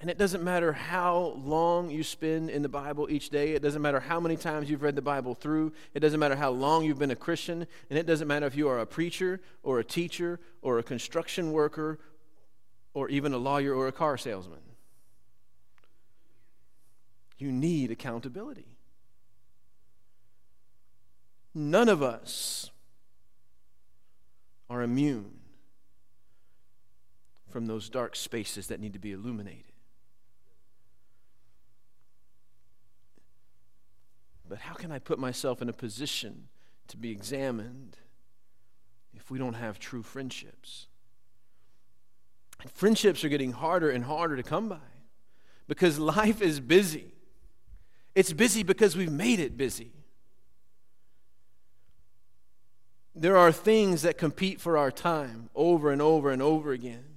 And 0.00 0.10
it 0.10 0.18
doesn't 0.18 0.42
matter 0.42 0.72
how 0.72 1.36
long 1.38 1.88
you 1.88 2.02
spend 2.02 2.50
in 2.50 2.62
the 2.62 2.68
Bible 2.68 3.06
each 3.08 3.30
day. 3.30 3.52
It 3.52 3.62
doesn't 3.62 3.80
matter 3.80 4.00
how 4.00 4.18
many 4.18 4.36
times 4.36 4.68
you've 4.68 4.82
read 4.82 4.96
the 4.96 5.02
Bible 5.02 5.36
through. 5.36 5.72
It 5.94 6.00
doesn't 6.00 6.18
matter 6.18 6.34
how 6.34 6.50
long 6.50 6.84
you've 6.84 6.98
been 6.98 7.12
a 7.12 7.16
Christian. 7.16 7.68
And 7.88 7.96
it 7.96 8.04
doesn't 8.04 8.26
matter 8.26 8.44
if 8.46 8.56
you 8.56 8.68
are 8.68 8.80
a 8.80 8.86
preacher 8.86 9.40
or 9.62 9.78
a 9.78 9.84
teacher 9.84 10.40
or 10.60 10.80
a 10.80 10.82
construction 10.82 11.52
worker 11.52 12.00
or 12.94 13.08
even 13.08 13.32
a 13.32 13.38
lawyer 13.38 13.74
or 13.74 13.88
a 13.88 13.92
car 13.92 14.16
salesman. 14.16 14.60
You 17.38 17.50
need 17.50 17.90
accountability. 17.90 18.76
None 21.54 21.88
of 21.88 22.02
us 22.02 22.70
are 24.70 24.82
immune 24.82 25.40
from 27.50 27.66
those 27.66 27.90
dark 27.90 28.16
spaces 28.16 28.68
that 28.68 28.80
need 28.80 28.94
to 28.94 28.98
be 28.98 29.12
illuminated. 29.12 29.64
But 34.48 34.58
how 34.58 34.74
can 34.74 34.90
I 34.90 34.98
put 34.98 35.18
myself 35.18 35.60
in 35.60 35.68
a 35.68 35.72
position 35.72 36.48
to 36.88 36.96
be 36.96 37.10
examined 37.10 37.96
if 39.14 39.30
we 39.30 39.38
don't 39.38 39.54
have 39.54 39.78
true 39.78 40.02
friendships? 40.02 40.86
And 42.62 42.70
friendships 42.70 43.24
are 43.24 43.28
getting 43.28 43.52
harder 43.52 43.90
and 43.90 44.04
harder 44.04 44.36
to 44.36 44.42
come 44.42 44.68
by 44.68 44.78
because 45.68 45.98
life 45.98 46.40
is 46.40 46.60
busy. 46.60 47.12
It's 48.14 48.32
busy 48.32 48.62
because 48.62 48.96
we've 48.96 49.12
made 49.12 49.40
it 49.40 49.56
busy. 49.56 49.92
There 53.14 53.36
are 53.36 53.52
things 53.52 54.02
that 54.02 54.16
compete 54.16 54.60
for 54.60 54.78
our 54.78 54.90
time 54.90 55.50
over 55.54 55.90
and 55.90 56.00
over 56.00 56.30
and 56.30 56.40
over 56.40 56.72
again. 56.72 57.11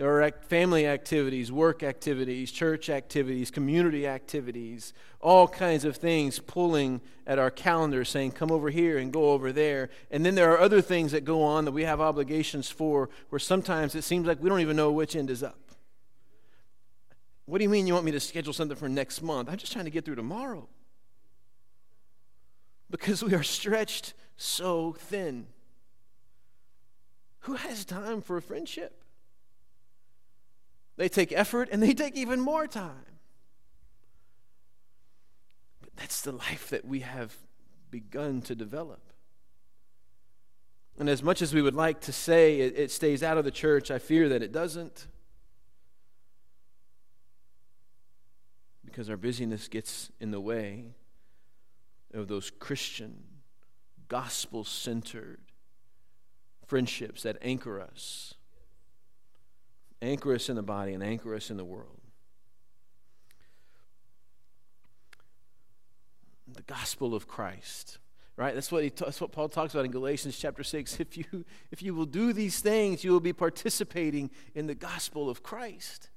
There 0.00 0.22
are 0.22 0.30
family 0.30 0.86
activities, 0.86 1.52
work 1.52 1.82
activities, 1.82 2.50
church 2.50 2.88
activities, 2.88 3.50
community 3.50 4.06
activities, 4.06 4.94
all 5.20 5.46
kinds 5.46 5.84
of 5.84 5.94
things 5.94 6.38
pulling 6.38 7.02
at 7.26 7.38
our 7.38 7.50
calendar 7.50 8.02
saying, 8.06 8.30
come 8.30 8.50
over 8.50 8.70
here 8.70 8.96
and 8.96 9.12
go 9.12 9.32
over 9.32 9.52
there. 9.52 9.90
And 10.10 10.24
then 10.24 10.36
there 10.36 10.50
are 10.52 10.58
other 10.58 10.80
things 10.80 11.12
that 11.12 11.26
go 11.26 11.42
on 11.42 11.66
that 11.66 11.72
we 11.72 11.84
have 11.84 12.00
obligations 12.00 12.70
for 12.70 13.10
where 13.28 13.38
sometimes 13.38 13.94
it 13.94 14.00
seems 14.02 14.26
like 14.26 14.42
we 14.42 14.48
don't 14.48 14.60
even 14.60 14.74
know 14.74 14.90
which 14.90 15.14
end 15.14 15.28
is 15.28 15.42
up. 15.42 15.60
What 17.44 17.58
do 17.58 17.64
you 17.64 17.68
mean 17.68 17.86
you 17.86 17.92
want 17.92 18.06
me 18.06 18.12
to 18.12 18.20
schedule 18.20 18.54
something 18.54 18.78
for 18.78 18.88
next 18.88 19.20
month? 19.20 19.50
I'm 19.50 19.58
just 19.58 19.70
trying 19.74 19.84
to 19.84 19.90
get 19.90 20.06
through 20.06 20.14
tomorrow. 20.14 20.66
Because 22.88 23.22
we 23.22 23.34
are 23.34 23.42
stretched 23.42 24.14
so 24.38 24.96
thin. 24.98 25.46
Who 27.40 27.52
has 27.52 27.84
time 27.84 28.22
for 28.22 28.38
a 28.38 28.42
friendship? 28.42 28.96
They 31.00 31.08
take 31.08 31.32
effort 31.32 31.70
and 31.72 31.82
they 31.82 31.94
take 31.94 32.14
even 32.14 32.42
more 32.42 32.66
time. 32.66 33.06
But 35.80 35.96
that's 35.96 36.20
the 36.20 36.32
life 36.32 36.68
that 36.68 36.84
we 36.84 37.00
have 37.00 37.34
begun 37.90 38.42
to 38.42 38.54
develop. 38.54 39.00
And 40.98 41.08
as 41.08 41.22
much 41.22 41.40
as 41.40 41.54
we 41.54 41.62
would 41.62 41.74
like 41.74 42.02
to 42.02 42.12
say 42.12 42.60
it, 42.60 42.78
it 42.78 42.90
stays 42.90 43.22
out 43.22 43.38
of 43.38 43.46
the 43.46 43.50
church, 43.50 43.90
I 43.90 43.98
fear 43.98 44.28
that 44.28 44.42
it 44.42 44.52
doesn't. 44.52 45.06
Because 48.84 49.08
our 49.08 49.16
busyness 49.16 49.68
gets 49.68 50.12
in 50.20 50.32
the 50.32 50.40
way 50.40 50.92
of 52.12 52.28
those 52.28 52.50
Christian, 52.50 53.22
gospel 54.08 54.64
centered 54.64 55.40
friendships 56.66 57.22
that 57.22 57.38
anchor 57.40 57.80
us 57.80 58.34
Anchor 60.02 60.34
us 60.34 60.48
in 60.48 60.56
the 60.56 60.62
body 60.62 60.94
and 60.94 61.02
anchor 61.02 61.34
us 61.34 61.50
in 61.50 61.56
the 61.56 61.64
world. 61.64 62.00
The 66.52 66.62
gospel 66.62 67.14
of 67.14 67.28
Christ. 67.28 67.98
Right? 68.36 68.54
That's 68.54 68.72
what, 68.72 68.82
he, 68.82 68.88
that's 68.88 69.20
what 69.20 69.32
Paul 69.32 69.50
talks 69.50 69.74
about 69.74 69.84
in 69.84 69.90
Galatians 69.90 70.38
chapter 70.38 70.64
6. 70.64 70.98
If 71.00 71.16
you, 71.16 71.44
if 71.70 71.82
you 71.82 71.94
will 71.94 72.06
do 72.06 72.32
these 72.32 72.60
things, 72.60 73.04
you 73.04 73.12
will 73.12 73.20
be 73.20 73.34
participating 73.34 74.30
in 74.54 74.66
the 74.66 74.74
gospel 74.74 75.28
of 75.28 75.42
Christ. 75.42 76.08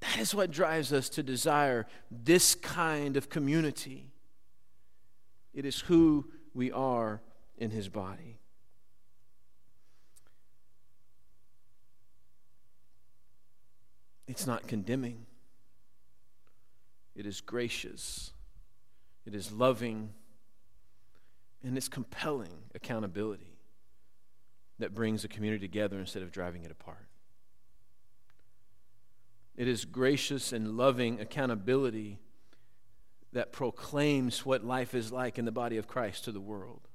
That 0.00 0.18
is 0.18 0.34
what 0.34 0.50
drives 0.50 0.92
us 0.92 1.08
to 1.10 1.22
desire 1.22 1.86
this 2.10 2.54
kind 2.54 3.16
of 3.16 3.28
community. 3.28 4.12
It 5.52 5.64
is 5.64 5.80
who 5.80 6.30
we 6.52 6.70
are 6.70 7.22
in 7.58 7.70
his 7.70 7.88
body. 7.88 8.38
It's 14.26 14.46
not 14.46 14.66
condemning, 14.66 15.26
it 17.14 17.26
is 17.26 17.40
gracious, 17.40 18.32
it 19.26 19.34
is 19.34 19.52
loving, 19.52 20.10
and 21.62 21.76
it's 21.76 21.88
compelling 21.88 22.52
accountability 22.74 23.58
that 24.78 24.94
brings 24.94 25.24
a 25.24 25.28
community 25.28 25.66
together 25.66 25.98
instead 25.98 26.22
of 26.22 26.32
driving 26.32 26.64
it 26.64 26.70
apart. 26.70 27.06
It 29.56 29.68
is 29.68 29.84
gracious 29.84 30.52
and 30.52 30.76
loving 30.76 31.20
accountability 31.20 32.18
that 33.32 33.52
proclaims 33.52 34.44
what 34.44 34.64
life 34.64 34.94
is 34.94 35.12
like 35.12 35.38
in 35.38 35.44
the 35.44 35.52
body 35.52 35.76
of 35.76 35.86
Christ 35.86 36.24
to 36.24 36.32
the 36.32 36.40
world 36.40 36.88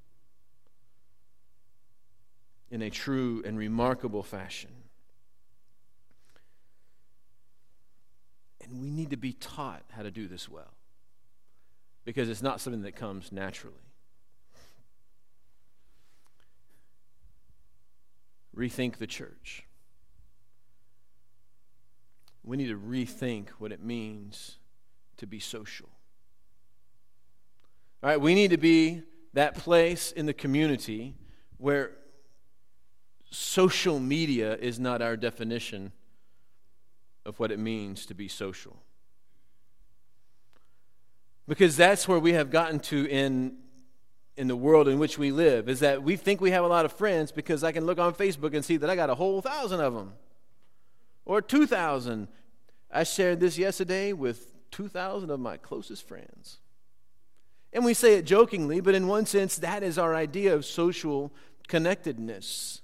in 2.71 2.81
a 2.81 2.89
true 2.89 3.41
and 3.45 3.57
remarkable 3.57 4.23
fashion. 4.23 4.71
And 8.69 8.81
we 8.81 8.89
need 8.89 9.09
to 9.09 9.17
be 9.17 9.33
taught 9.33 9.83
how 9.91 10.03
to 10.03 10.11
do 10.11 10.27
this 10.27 10.47
well 10.47 10.73
because 12.05 12.29
it's 12.29 12.41
not 12.41 12.61
something 12.61 12.83
that 12.83 12.95
comes 12.95 13.31
naturally. 13.31 13.75
Rethink 18.55 18.97
the 18.97 19.07
church. 19.07 19.63
We 22.43 22.57
need 22.57 22.67
to 22.67 22.77
rethink 22.77 23.49
what 23.57 23.71
it 23.71 23.83
means 23.83 24.57
to 25.17 25.27
be 25.27 25.39
social. 25.39 25.89
All 28.01 28.09
right, 28.09 28.19
we 28.19 28.33
need 28.33 28.51
to 28.51 28.57
be 28.57 29.03
that 29.33 29.55
place 29.55 30.11
in 30.11 30.25
the 30.25 30.33
community 30.33 31.15
where 31.57 31.91
social 33.29 33.99
media 33.99 34.55
is 34.55 34.79
not 34.79 35.01
our 35.01 35.15
definition 35.15 35.91
of 37.29 37.39
what 37.39 37.51
it 37.51 37.59
means 37.59 38.05
to 38.07 38.13
be 38.13 38.27
social. 38.27 38.75
Because 41.47 41.77
that's 41.77 42.07
where 42.07 42.19
we 42.19 42.33
have 42.33 42.51
gotten 42.51 42.79
to 42.81 43.05
in, 43.07 43.53
in 44.35 44.47
the 44.47 44.55
world 44.55 44.87
in 44.87 44.99
which 44.99 45.17
we 45.17 45.31
live, 45.31 45.69
is 45.69 45.79
that 45.79 46.03
we 46.03 46.17
think 46.17 46.41
we 46.41 46.51
have 46.51 46.65
a 46.65 46.67
lot 46.67 46.83
of 46.83 46.91
friends 46.91 47.31
because 47.31 47.63
I 47.63 47.71
can 47.71 47.85
look 47.85 47.99
on 47.99 48.13
Facebook 48.13 48.53
and 48.53 48.65
see 48.65 48.77
that 48.77 48.89
I 48.89 48.95
got 48.95 49.09
a 49.09 49.15
whole 49.15 49.41
thousand 49.41 49.79
of 49.79 49.93
them 49.93 50.13
or 51.25 51.41
2,000. 51.41 52.27
I 52.91 53.03
shared 53.03 53.39
this 53.39 53.57
yesterday 53.57 54.13
with 54.13 54.51
2,000 54.71 55.29
of 55.29 55.39
my 55.39 55.57
closest 55.57 56.07
friends. 56.07 56.57
And 57.71 57.85
we 57.85 57.93
say 57.93 58.15
it 58.15 58.25
jokingly, 58.25 58.79
but 58.79 58.95
in 58.95 59.07
one 59.07 59.27
sense, 59.27 59.55
that 59.57 59.83
is 59.83 59.99
our 59.99 60.15
idea 60.15 60.55
of 60.55 60.65
social 60.65 61.31
connectedness. 61.67 62.81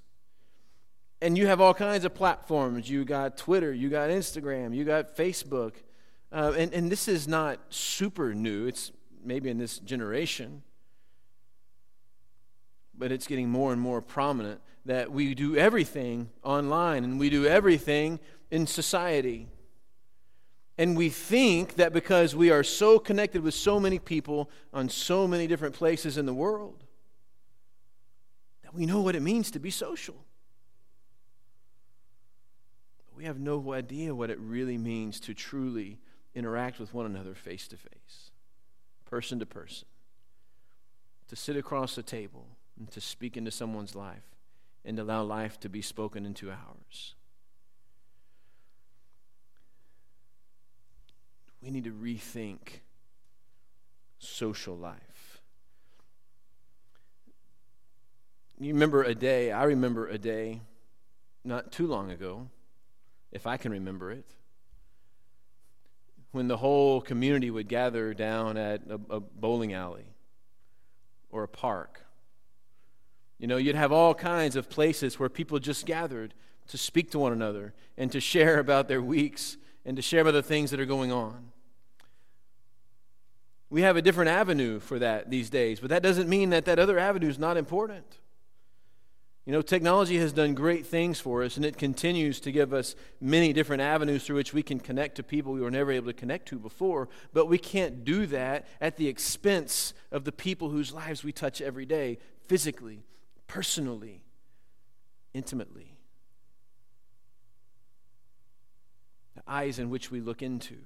And 1.22 1.38
you 1.38 1.48
have 1.48 1.62
all 1.62 1.74
kinds 1.74 2.06
of 2.06 2.14
platforms. 2.14 2.90
You 2.90 3.06
got 3.06 3.38
Twitter, 3.38 3.74
you 3.74 3.90
got 3.90 4.10
Instagram, 4.10 4.76
you 4.76 4.84
got 4.84 5.16
Facebook. 5.16 5.74
Uh, 6.32 6.54
and, 6.58 6.74
and 6.74 6.92
this 6.92 7.08
is 7.08 7.28
not 7.28 7.60
super 7.70 8.34
new, 8.34 8.68
it's 8.68 8.92
maybe 9.24 9.50
in 9.50 9.58
this 9.58 9.80
generation, 9.80 10.64
but 12.98 13.12
it's 13.12 13.28
getting 13.28 13.50
more 13.50 13.72
and 13.72 13.82
more 13.82 14.02
prominent 14.02 14.60
that 14.86 15.12
we 15.12 15.34
do 15.34 15.56
everything 15.56 16.30
online 16.44 17.04
and 17.04 17.20
we 17.20 17.30
do 17.30 17.46
everything 17.46 18.20
in 18.52 18.68
society. 18.68 19.48
And 20.78 20.98
we 20.98 21.10
think 21.10 21.76
that 21.76 21.94
because 21.94 22.36
we 22.36 22.52
are 22.52 22.64
so 22.64 23.00
connected 23.00 23.42
with 23.42 23.54
so 23.54 23.80
many 23.80 23.98
people 23.98 24.50
on 24.74 24.90
so 24.90 25.28
many 25.28 25.48
different 25.48 25.74
places 25.74 26.18
in 26.18 26.26
the 26.26 26.34
world, 26.34 26.84
that 28.64 28.74
we 28.74 28.86
know 28.86 29.02
what 29.02 29.16
it 29.16 29.22
means 29.22 29.52
to 29.52 29.60
be 29.60 29.72
social 29.72 30.16
we 33.16 33.24
have 33.26 33.40
no 33.40 33.74
idea 33.74 34.14
what 34.14 34.30
it 34.30 34.40
really 34.40 34.78
means 34.78 35.20
to 35.22 35.34
truly 35.34 36.00
interact 36.34 36.80
with 36.80 36.94
one 36.94 37.06
another 37.06 37.34
face 37.34 37.68
to 37.70 37.78
face, 37.78 38.32
person 39.06 39.40
to 39.40 39.46
person, 39.46 39.88
to 41.30 41.36
sit 41.36 41.56
across 41.56 41.96
the 41.96 42.04
table 42.04 42.46
and 42.78 42.92
to 42.92 43.00
speak 43.00 43.38
into 43.38 43.52
someone's 43.52 43.96
life 43.96 44.36
and 44.84 45.00
allow 45.00 45.24
life 45.24 45.60
to 45.62 45.70
be 45.70 45.82
spoken 45.82 46.26
into 46.26 46.52
ours. 46.52 47.16
We 51.62 51.72
need 51.72 51.86
to 51.86 51.92
rethink 51.92 52.82
social 54.20 54.76
life. 54.76 55.42
You 58.60 58.74
remember 58.74 59.04
a 59.04 59.16
day, 59.16 59.52
I 59.52 59.64
remember 59.64 60.08
a 60.08 60.18
day 60.18 60.62
not 61.44 61.72
too 61.72 61.88
long 61.88 62.12
ago 62.12 62.50
if 63.36 63.46
I 63.46 63.58
can 63.58 63.74
remember 63.74 64.12
it. 64.12 64.26
When 66.32 66.48
the 66.48 66.58
whole 66.58 67.02
community 67.02 67.52
would 67.52 67.68
gather 67.68 68.14
down 68.14 68.58
at 68.58 68.82
a, 68.90 69.00
a 69.10 69.20
bowling 69.20 69.74
alley 69.74 70.06
or 71.30 71.44
a 71.44 71.48
park. 71.48 72.06
You 73.38 73.48
know, 73.48 73.58
you'd 73.58 73.76
have 73.76 73.92
all 73.92 74.16
kinds 74.16 74.56
of 74.56 74.70
places 74.70 75.20
where 75.20 75.28
people 75.28 75.60
just 75.60 75.86
gathered 75.86 76.34
to 76.70 76.78
speak 76.78 77.12
to 77.12 77.20
one 77.20 77.34
another 77.34 77.74
and 77.98 78.10
to 78.14 78.22
share 78.22 78.58
about 78.60 78.88
their 78.88 79.02
weeks 79.02 79.58
and 79.86 79.98
to 79.98 80.02
share 80.02 80.22
about 80.22 80.32
the 80.32 80.42
things 80.42 80.72
that 80.72 80.80
are 80.80 80.86
going 80.86 81.12
on. 81.12 81.52
We 83.70 83.82
have 83.82 83.98
a 83.98 84.02
different 84.02 84.30
avenue 84.30 84.80
for 84.80 84.98
that 85.00 85.30
these 85.30 85.50
days, 85.50 85.82
but 85.82 85.90
that 85.90 86.02
doesn't 86.02 86.30
mean 86.30 86.52
that 86.52 86.64
that 86.66 86.80
other 86.80 86.98
avenue 86.98 87.28
is 87.28 87.38
not 87.38 87.58
important. 87.58 88.06
You 89.46 89.52
know, 89.52 89.62
technology 89.62 90.18
has 90.18 90.34
done 90.34 90.56
great 90.56 90.88
things 90.88 91.20
for 91.20 91.44
us, 91.44 91.56
and 91.56 91.64
it 91.64 91.78
continues 91.78 92.40
to 92.42 92.52
give 92.52 92.74
us 92.74 92.96
many 93.22 93.54
different 93.54 93.84
avenues 93.84 94.26
through 94.26 94.38
which 94.38 94.54
we 94.56 94.64
can 94.64 94.80
connect 94.80 95.16
to 95.18 95.24
people 95.24 95.54
we 95.54 95.62
were 95.62 95.70
never 95.70 95.92
able 95.92 96.08
to 96.08 96.14
connect 96.14 96.48
to 96.48 96.58
before. 96.58 97.10
But 97.32 97.46
we 97.46 97.60
can't 97.60 98.04
do 98.04 98.26
that 98.28 98.66
at 98.82 98.98
the 98.98 99.08
expense 99.08 99.94
of 100.12 100.24
the 100.24 100.32
people 100.32 100.70
whose 100.70 100.92
lives 100.92 101.24
we 101.24 101.32
touch 101.32 101.62
every 101.62 101.86
day, 101.86 102.18
physically, 102.48 103.04
personally, 103.46 104.24
intimately. 105.36 105.96
The 109.36 109.44
eyes 109.48 109.78
in 109.78 109.92
which 109.92 110.10
we 110.10 110.22
look 110.22 110.42
into. 110.42 110.78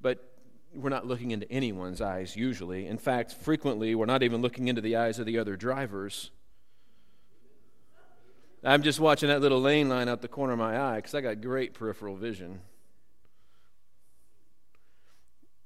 But 0.00 0.27
we're 0.74 0.90
not 0.90 1.06
looking 1.06 1.30
into 1.30 1.50
anyone's 1.50 2.00
eyes 2.00 2.36
usually. 2.36 2.86
In 2.86 2.98
fact, 2.98 3.32
frequently, 3.32 3.94
we're 3.94 4.06
not 4.06 4.22
even 4.22 4.42
looking 4.42 4.68
into 4.68 4.80
the 4.80 4.96
eyes 4.96 5.18
of 5.18 5.26
the 5.26 5.38
other 5.38 5.56
drivers. 5.56 6.30
I'm 8.64 8.82
just 8.82 8.98
watching 9.00 9.28
that 9.28 9.40
little 9.40 9.60
lane 9.60 9.88
line 9.88 10.08
out 10.08 10.20
the 10.20 10.28
corner 10.28 10.52
of 10.52 10.58
my 10.58 10.80
eye 10.80 10.96
because 10.96 11.14
I 11.14 11.20
got 11.20 11.40
great 11.40 11.74
peripheral 11.74 12.16
vision. 12.16 12.60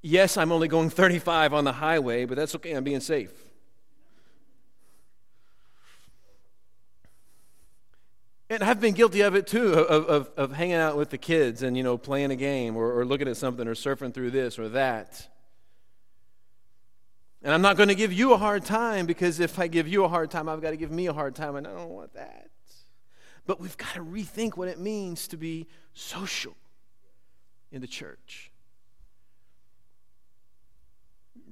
Yes, 0.03 0.37
I'm 0.37 0.53
only 0.53 0.69
going 0.69 0.91
35 0.91 1.55
on 1.55 1.65
the 1.65 1.73
highway, 1.73 2.25
but 2.25 2.37
that's 2.37 2.55
okay. 2.57 2.73
I'm 2.73 2.85
being 2.85 3.01
safe. 3.01 3.33
And 8.53 8.63
I've 8.63 8.81
been 8.81 8.93
guilty 8.93 9.23
of 9.23 9.35
it 9.35 9.47
too, 9.47 9.73
of, 9.73 10.05
of, 10.05 10.31
of 10.37 10.53
hanging 10.53 10.75
out 10.75 10.99
with 10.99 11.09
the 11.09 11.17
kids 11.17 11.63
and, 11.63 11.75
you 11.75 11.83
know, 11.83 11.97
playing 11.97 12.31
a 12.33 12.37
game 12.37 12.77
or, 12.77 12.99
or 12.99 13.07
looking 13.07 13.27
at 13.27 13.39
something 13.39 13.67
or 13.67 13.73
surfing 13.73 14.13
through 14.13 14.31
this 14.31 14.59
or 14.59 14.69
that. 14.69 15.27
And 17.43 17.55
I'm 17.55 17.63
not 17.63 17.79
going 17.79 17.89
to 17.89 17.95
give 17.95 18.13
you 18.13 18.35
a 18.35 18.37
hard 18.37 18.67
time 18.67 19.07
because 19.07 19.41
if 19.41 19.59
I 19.59 19.69
give 19.69 19.89
you 19.89 20.05
a 20.05 20.09
hard 20.09 20.31
time, 20.31 20.51
I've 20.51 20.61
got 20.61 20.73
to 20.73 20.77
give 20.77 20.91
me 20.91 21.07
a 21.07 21.15
hard 21.15 21.35
time, 21.35 21.57
and 21.57 21.67
I 21.67 21.73
don't 21.73 21.89
want 21.89 22.13
that. 22.13 22.51
But 23.47 23.59
we've 23.59 23.77
got 23.79 23.95
to 23.95 24.05
rethink 24.05 24.55
what 24.59 24.69
it 24.69 24.79
means 24.79 25.29
to 25.29 25.39
be 25.39 25.67
social 25.95 26.55
in 27.71 27.81
the 27.81 27.87
church. 27.87 28.53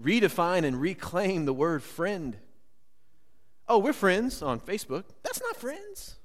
Redefine 0.03 0.65
and 0.65 0.79
reclaim 0.79 1.47
the 1.47 1.55
word 1.55 1.83
friend. 1.83 2.37
Oh, 3.67 3.79
we're 3.79 3.95
friends 3.95 4.43
on 4.43 4.61
Facebook. 4.61 5.05
That's 5.23 5.41
not 5.41 5.57
friends. 5.57 6.17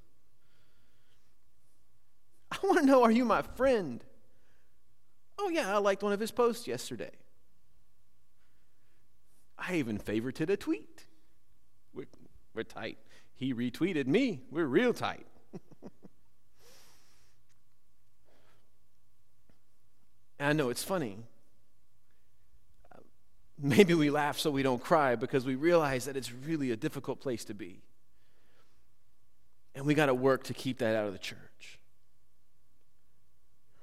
I 2.63 2.67
want 2.67 2.79
to 2.79 2.85
know 2.85 3.03
are 3.03 3.11
you 3.11 3.25
my 3.25 3.41
friend? 3.41 4.03
Oh, 5.37 5.49
yeah, 5.49 5.75
I 5.75 5.79
liked 5.79 6.01
one 6.03 6.13
of 6.13 6.19
his 6.19 6.31
posts 6.31 6.67
yesterday. 6.67 7.11
I 9.57 9.75
even 9.75 9.97
favorited 9.97 10.49
a 10.49 10.57
tweet. 10.57 11.05
We're, 11.93 12.07
we're 12.53 12.63
tight. 12.63 12.97
He 13.35 13.53
retweeted 13.53 14.07
me. 14.07 14.41
We're 14.51 14.65
real 14.65 14.93
tight. 14.93 15.25
I 20.39 20.53
know 20.53 20.69
it's 20.69 20.83
funny. 20.83 21.17
Uh, 22.93 22.99
maybe 23.57 23.93
we 23.93 24.09
laugh 24.09 24.39
so 24.39 24.51
we 24.51 24.63
don't 24.63 24.81
cry 24.81 25.15
because 25.15 25.45
we 25.45 25.55
realize 25.55 26.05
that 26.05 26.15
it's 26.15 26.31
really 26.31 26.71
a 26.71 26.77
difficult 26.77 27.19
place 27.19 27.45
to 27.45 27.53
be. 27.53 27.81
And 29.73 29.85
we 29.85 29.93
got 29.93 30.05
to 30.07 30.13
work 30.13 30.43
to 30.45 30.53
keep 30.53 30.77
that 30.79 30.95
out 30.95 31.07
of 31.07 31.13
the 31.13 31.19
church 31.19 31.39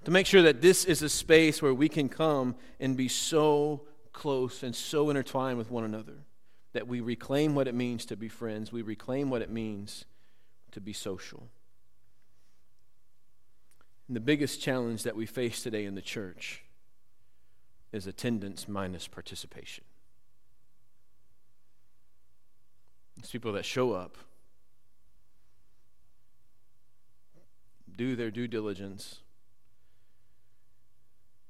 to 0.04 0.10
make 0.10 0.26
sure 0.26 0.42
that 0.42 0.60
this 0.60 0.84
is 0.84 1.02
a 1.02 1.08
space 1.08 1.62
where 1.62 1.74
we 1.74 1.88
can 1.88 2.08
come 2.08 2.54
and 2.80 2.96
be 2.96 3.08
so 3.08 3.82
close 4.12 4.62
and 4.62 4.74
so 4.74 5.10
intertwined 5.10 5.58
with 5.58 5.70
one 5.70 5.84
another 5.84 6.24
that 6.72 6.88
we 6.88 7.00
reclaim 7.00 7.54
what 7.54 7.68
it 7.68 7.74
means 7.74 8.06
to 8.06 8.16
be 8.16 8.28
friends, 8.28 8.72
we 8.72 8.82
reclaim 8.82 9.30
what 9.30 9.42
it 9.42 9.50
means 9.50 10.04
to 10.72 10.80
be 10.80 10.92
social. 10.92 11.48
And 14.08 14.16
the 14.16 14.20
biggest 14.20 14.60
challenge 14.60 15.02
that 15.04 15.16
we 15.16 15.26
face 15.26 15.62
today 15.62 15.84
in 15.84 15.94
the 15.94 16.02
church 16.02 16.64
is 17.92 18.06
attendance 18.06 18.66
minus 18.66 19.06
participation. 19.06 19.84
It's 23.18 23.30
people 23.30 23.52
that 23.52 23.64
show 23.64 23.92
up, 23.92 24.16
do 27.94 28.16
their 28.16 28.30
due 28.30 28.48
diligence, 28.48 29.21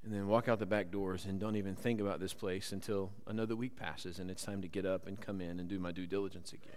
and 0.05 0.13
then 0.13 0.27
walk 0.27 0.49
out 0.49 0.59
the 0.59 0.67
back 0.67 0.91
doors 0.91 1.27
and 1.27 1.39
don't 1.39 1.57
even 1.57 1.77
think 1.77 2.01
about 2.01 2.19
this 2.19 2.35
place 2.35 2.73
until 2.73 3.13
another 3.27 3.55
week 3.55 3.77
passes 3.77 4.19
and 4.19 4.31
it's 4.31 4.43
time 4.43 4.63
to 4.63 4.69
get 4.69 4.85
up 4.85 5.07
and 5.07 5.21
come 5.21 5.41
in 5.41 5.61
and 5.61 5.69
do 5.69 5.79
my 5.79 5.93
due 5.93 6.07
diligence 6.07 6.53
again. 6.53 6.73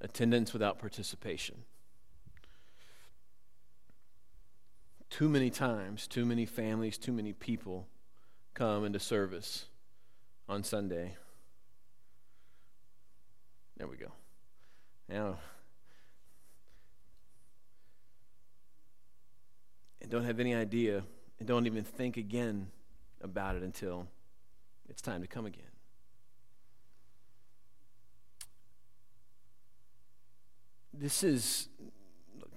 Attendance 0.00 0.52
without 0.52 0.78
participation. 0.78 1.64
Too 5.10 5.28
many 5.28 5.50
times, 5.50 6.06
too 6.06 6.24
many 6.24 6.46
families, 6.46 6.96
too 6.96 7.12
many 7.12 7.32
people 7.34 7.86
come 8.54 8.84
into 8.84 8.98
service 8.98 9.66
on 10.48 10.62
Sunday. 10.62 11.16
There 13.76 13.88
we 13.88 13.96
go. 13.96 14.12
Now, 15.08 15.38
and 20.10 20.18
don't 20.18 20.26
have 20.26 20.40
any 20.40 20.56
idea 20.56 21.04
and 21.38 21.46
don't 21.46 21.66
even 21.66 21.84
think 21.84 22.16
again 22.16 22.66
about 23.22 23.54
it 23.54 23.62
until 23.62 24.08
it's 24.88 25.00
time 25.00 25.20
to 25.20 25.28
come 25.28 25.46
again. 25.46 25.62
This 30.92 31.22
is 31.22 31.68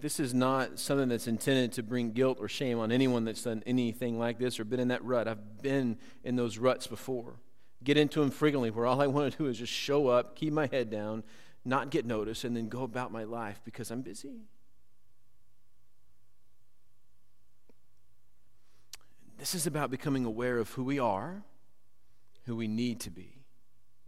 this 0.01 0.19
is 0.19 0.33
not 0.33 0.79
something 0.79 1.07
that's 1.09 1.27
intended 1.27 1.73
to 1.73 1.83
bring 1.83 2.11
guilt 2.11 2.37
or 2.41 2.47
shame 2.49 2.79
on 2.79 2.91
anyone 2.91 3.23
that's 3.23 3.43
done 3.43 3.61
anything 3.67 4.17
like 4.17 4.39
this 4.39 4.59
or 4.59 4.65
been 4.65 4.79
in 4.79 4.87
that 4.87 5.03
rut. 5.03 5.27
I've 5.27 5.61
been 5.61 5.97
in 6.23 6.35
those 6.35 6.57
ruts 6.57 6.87
before. 6.87 7.35
Get 7.83 7.97
into 7.97 8.19
them 8.19 8.31
frequently 8.31 8.71
where 8.71 8.87
all 8.87 8.99
I 8.99 9.05
want 9.05 9.31
to 9.31 9.37
do 9.37 9.45
is 9.45 9.59
just 9.59 9.71
show 9.71 10.07
up, 10.07 10.35
keep 10.35 10.51
my 10.51 10.65
head 10.65 10.89
down, 10.89 11.23
not 11.63 11.91
get 11.91 12.05
noticed, 12.05 12.45
and 12.45 12.57
then 12.57 12.67
go 12.67 12.81
about 12.81 13.11
my 13.11 13.23
life 13.23 13.61
because 13.63 13.91
I'm 13.91 14.01
busy. 14.01 14.41
This 19.43 19.55
is 19.55 19.67
about 19.67 19.91
becoming 19.91 20.23
aware 20.23 20.57
of 20.57 20.69
who 20.69 20.85
we 20.85 20.99
are, 20.99 21.43
who 22.45 22.55
we 22.55 22.69
need 22.69 23.01
to 23.01 23.09
be, 23.09 23.32